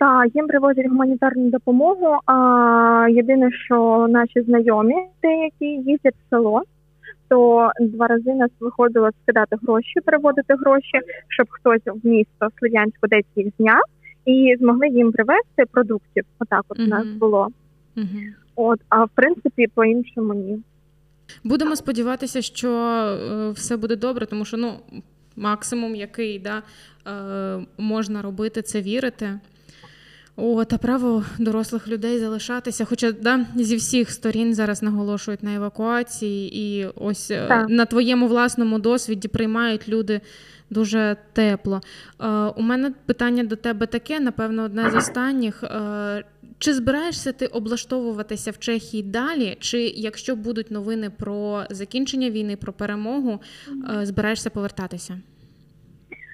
Так, 0.01 0.35
їм 0.35 0.47
привозять 0.47 0.89
гуманітарну 0.89 1.51
допомогу. 1.51 2.19
А 2.27 3.07
єдине, 3.11 3.51
що 3.53 4.07
наші 4.11 4.43
знайомі 4.43 4.95
деякі 5.23 5.65
їздять 5.65 6.15
в 6.15 6.31
село, 6.31 6.63
то 7.29 7.71
два 7.81 8.07
рази 8.07 8.35
нас 8.35 8.51
виходило 8.61 9.09
скидати 9.23 9.57
гроші, 9.63 10.01
переводити 10.05 10.55
гроші, 10.55 11.01
щоб 11.29 11.47
хтось 11.51 11.83
в 11.87 12.07
місто 12.07 12.49
Слов'янську 12.59 13.07
десь 13.09 13.25
їх 13.37 13.47
зняв 13.59 13.83
і 14.27 14.57
змогли 14.61 14.89
їм 14.89 15.13
привезти 15.13 15.65
продуктів. 15.71 16.25
Отак 16.39 16.65
от 16.69 16.79
у 16.79 16.87
нас 16.87 17.07
було. 17.07 17.49
Угу. 17.97 18.07
От, 18.57 18.81
а 18.89 19.05
в 19.05 19.11
принципі, 19.15 19.67
по-іншому 19.75 20.35
ні. 20.35 20.63
Будемо 21.45 21.77
сподіватися, 21.77 22.43
що 22.43 22.71
е, 22.71 23.51
все 23.51 23.77
буде 23.77 23.97
добре, 23.97 24.27
тому 24.27 24.45
що 24.45 24.57
ну, 24.57 24.73
максимум, 25.37 25.95
який 25.95 26.39
да, 26.39 26.63
е, 27.07 27.67
можна 27.79 28.23
робити, 28.23 28.63
це 28.63 28.83
вірити. 28.83 29.41
О, 30.43 30.65
та 30.65 30.79
право 30.79 31.25
дорослих 31.39 31.89
людей 31.89 32.19
залишатися. 32.19 32.85
Хоча 32.85 33.13
да, 33.13 33.47
зі 33.55 33.77
всіх 33.77 34.11
сторін 34.11 34.55
зараз 34.55 34.83
наголошують 34.83 35.43
на 35.43 35.55
евакуації, 35.55 36.59
і 36.59 36.87
ось 36.95 37.31
е, 37.31 37.47
так. 37.49 37.69
на 37.69 37.85
твоєму 37.85 38.29
власному 38.29 38.79
досвіді 38.79 39.29
приймають 39.29 39.89
люди 39.89 40.21
дуже 40.71 41.17
тепло. 41.33 41.81
Е, 42.21 42.29
у 42.29 42.63
мене 42.63 42.93
питання 43.07 43.45
до 43.45 43.57
тебе 43.57 43.87
таке, 43.87 44.21
напевно, 44.21 44.63
одне 44.63 44.91
з 44.91 44.95
останніх. 44.95 45.65
Е, 45.65 46.25
чи 46.59 46.75
збираєшся 46.75 47.33
ти 47.33 47.47
облаштовуватися 47.47 48.51
в 48.51 48.59
Чехії 48.59 49.03
далі? 49.03 49.57
Чи 49.61 49.81
якщо 49.83 50.37
будуть 50.37 50.71
новини 50.71 51.11
про 51.19 51.65
закінчення 51.71 52.31
війни, 52.31 52.57
про 52.57 52.73
перемогу, 52.73 53.41
збираєшся 54.03 54.51
повертатися? 54.51 55.21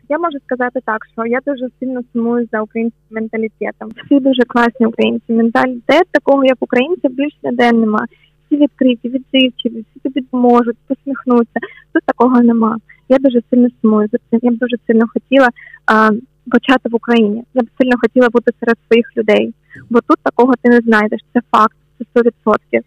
Я 0.09 0.19
можу 0.19 0.39
сказати 0.47 0.81
так, 0.85 1.07
що 1.13 1.27
я 1.27 1.39
дуже 1.47 1.69
сильно 1.81 2.01
сумую 2.13 2.49
за 2.53 2.63
українським 2.63 3.03
менталітетом. 3.11 3.89
Всі 4.05 4.21
дуже 4.21 4.43
класні 4.43 4.87
українці. 4.87 5.33
Менталітет 5.33 6.07
такого, 6.11 6.45
як 6.45 6.57
українців, 6.61 7.11
більш 7.11 7.33
ніде 7.43 7.73
нема. 7.73 8.07
Всі 8.47 8.57
відкриті, 8.57 8.99
відзивчиві, 9.05 9.85
всі 9.91 10.01
тобі 10.03 10.21
допоможуть, 10.21 10.77
посміхнуться. 10.87 11.61
Тут 11.93 12.03
такого 12.07 12.41
нема. 12.41 12.77
Я 13.09 13.19
дуже 13.19 13.41
сильно 13.51 13.69
сумую 13.83 14.09
за 14.13 14.19
цим. 14.31 14.41
Я 14.43 14.51
б 14.51 14.59
дуже 14.59 14.77
сильно 14.87 15.07
хотіла 15.13 15.49
а, 15.87 16.11
почати 16.51 16.89
в 16.89 16.95
Україні. 16.95 17.45
Я 17.55 17.63
б 17.63 17.67
сильно 17.81 17.97
хотіла 18.01 18.29
бути 18.29 18.53
серед 18.61 18.77
своїх 18.89 19.17
людей, 19.17 19.55
бо 19.91 20.01
тут 20.01 20.19
такого 20.23 20.53
ти 20.63 20.71
не 20.71 20.79
знайдеш. 20.79 21.21
Це 21.33 21.41
факт, 21.53 21.77
це 21.99 22.21
100%. 22.21 22.83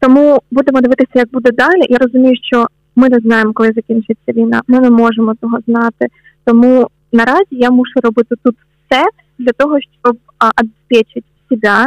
Тому 0.00 0.38
будемо 0.50 0.80
дивитися, 0.80 1.12
як 1.14 1.30
буде 1.32 1.50
далі. 1.52 1.82
Я 1.88 1.98
розумію, 1.98 2.34
що 2.42 2.66
ми 2.96 3.08
не 3.08 3.18
знаємо, 3.18 3.52
коли 3.52 3.72
закінчиться 3.72 4.32
війна. 4.32 4.62
Ми 4.66 4.80
не 4.80 4.90
можемо 4.90 5.34
того 5.34 5.58
знати. 5.66 6.06
Тому 6.44 6.86
наразі 7.12 7.46
я 7.50 7.70
мушу 7.70 8.00
робити 8.02 8.34
тут 8.44 8.56
все 8.56 9.04
для 9.38 9.52
того, 9.52 9.78
щоб 9.80 10.18
обезпечити 10.58 11.26
себе, 11.48 11.86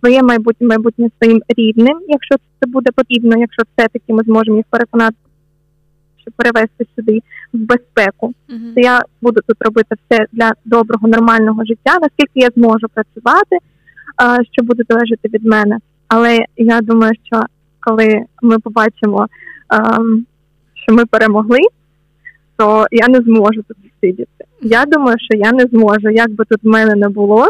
своє 0.00 0.22
майбутнє 0.22 0.66
майбутнє 0.66 1.08
своїм 1.18 1.42
рідним, 1.48 2.00
якщо 2.08 2.34
це 2.60 2.70
буде 2.70 2.90
потрібно, 2.94 3.38
якщо 3.38 3.62
все-таки 3.62 4.12
ми 4.12 4.22
зможемо 4.22 4.56
їх 4.56 4.66
переконати, 4.70 5.16
щоб 6.20 6.34
перевести 6.34 6.86
сюди 6.96 7.18
в 7.52 7.58
безпеку. 7.58 8.34
Uh-huh. 8.48 8.74
То 8.74 8.80
я 8.80 9.02
буду 9.22 9.40
тут 9.46 9.56
робити 9.60 9.96
все 10.08 10.26
для 10.32 10.52
доброго, 10.64 11.08
нормального 11.08 11.64
життя, 11.64 11.98
наскільки 12.00 12.40
я 12.40 12.48
зможу 12.56 12.86
працювати, 12.94 13.56
що 14.52 14.62
буде 14.62 14.82
залежати 14.88 15.28
від 15.28 15.44
мене. 15.44 15.78
Але 16.08 16.44
я 16.56 16.80
думаю, 16.80 17.12
що 17.24 17.42
коли 17.80 18.24
ми 18.42 18.58
побачимо 18.58 19.28
що 20.84 20.94
ми 20.94 21.06
перемогли, 21.06 21.58
то 22.56 22.86
я 22.90 23.08
не 23.08 23.18
зможу 23.18 23.62
тут 23.68 23.76
сидіти. 24.00 24.44
Я 24.62 24.84
думаю, 24.86 25.16
що 25.18 25.38
я 25.38 25.52
не 25.52 25.66
зможу, 25.66 26.10
як 26.10 26.30
би 26.30 26.44
тут 26.44 26.58
в 26.62 26.68
мене 26.68 26.94
не 26.94 27.08
було. 27.08 27.48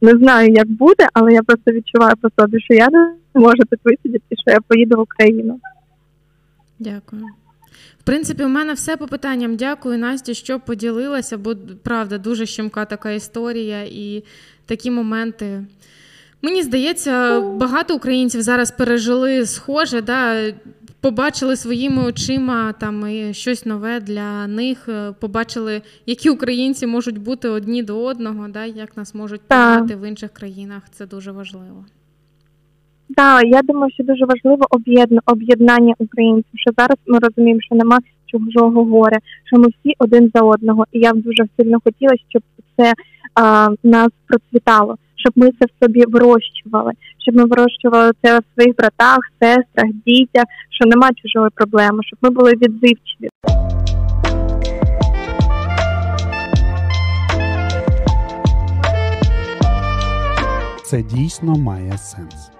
Не 0.00 0.10
знаю, 0.10 0.52
як 0.52 0.70
буде, 0.70 1.08
але 1.12 1.32
я 1.32 1.42
просто 1.42 1.72
відчуваю 1.72 2.14
по 2.20 2.28
собі, 2.42 2.60
що 2.60 2.74
я 2.74 2.88
не 2.90 3.14
зможу 3.34 3.62
тут 3.70 3.80
висидіти, 3.84 4.36
що 4.42 4.50
я 4.50 4.58
поїду 4.68 4.96
в 4.96 5.00
Україну. 5.00 5.60
Дякую. 6.78 7.22
В 8.00 8.02
принципі, 8.04 8.44
у 8.44 8.48
мене 8.48 8.72
все 8.72 8.96
по 8.96 9.06
питанням. 9.06 9.56
Дякую, 9.56 9.98
Насті, 9.98 10.34
що 10.34 10.60
поділилася, 10.60 11.38
бо 11.38 11.54
правда 11.82 12.18
дуже 12.18 12.46
щемка 12.46 12.84
така 12.84 13.10
історія 13.10 13.82
і 13.82 14.24
такі 14.66 14.90
моменти. 14.90 15.64
Мені 16.42 16.62
здається, 16.62 17.40
багато 17.40 17.96
українців 17.96 18.42
зараз 18.42 18.70
пережили 18.70 19.46
схоже. 19.46 20.00
да, 20.00 20.52
побачили 21.00 21.56
своїми 21.56 22.02
очима 22.02 22.72
там 22.72 23.04
щось 23.32 23.66
нове 23.66 24.00
для 24.00 24.46
них, 24.46 24.88
е, 24.88 25.12
побачили, 25.20 25.82
які 26.06 26.30
українці 26.30 26.86
можуть 26.86 27.18
бути 27.18 27.48
одні 27.48 27.82
до 27.82 28.04
одного, 28.04 28.48
да, 28.48 28.64
як 28.64 28.96
нас 28.96 29.14
можуть 29.14 29.40
приймати 29.40 29.96
в 29.96 30.08
інших 30.08 30.30
країнах. 30.30 30.82
Це 30.90 31.06
дуже 31.06 31.32
важливо. 31.32 31.84
Так, 33.16 33.44
я 33.44 33.62
думаю, 33.62 33.92
що 33.92 34.04
дуже 34.04 34.24
важливо 34.24 34.66
об'єднання 35.26 35.94
українців. 35.98 36.52
Що 36.54 36.70
зараз 36.78 36.98
ми 37.06 37.18
розуміємо, 37.18 37.60
що 37.60 37.74
нема 37.74 37.98
чужого 38.26 38.84
горя, 38.84 39.18
що 39.44 39.58
ми 39.58 39.68
всі 39.68 39.94
один 39.98 40.30
за 40.34 40.42
одного. 40.42 40.84
І 40.92 40.98
я 40.98 41.12
б 41.14 41.16
дуже 41.16 41.44
сильно 41.56 41.78
хотіла, 41.84 42.12
щоб 42.28 42.42
це 42.76 42.92
а, 43.34 43.68
нас 43.82 44.08
процвітало 44.26 44.96
щоб 45.20 45.32
ми 45.36 45.50
це 45.50 45.66
в 45.66 45.84
собі 45.84 46.04
вирощували, 46.08 46.92
щоб 47.18 47.34
ми 47.36 47.44
вирощували 47.44 48.12
це 48.22 48.38
в 48.38 48.42
своїх 48.54 48.76
братах, 48.76 49.18
сестрах, 49.42 49.90
дітях, 50.06 50.44
що 50.70 50.88
нема 50.88 51.10
чужої 51.22 51.50
проблеми, 51.54 51.98
щоб 52.02 52.18
ми 52.22 52.30
були 52.30 52.52
відзивчиві. 52.52 53.28
Це 60.84 61.02
дійсно 61.02 61.54
має 61.54 61.98
сенс. 61.98 62.50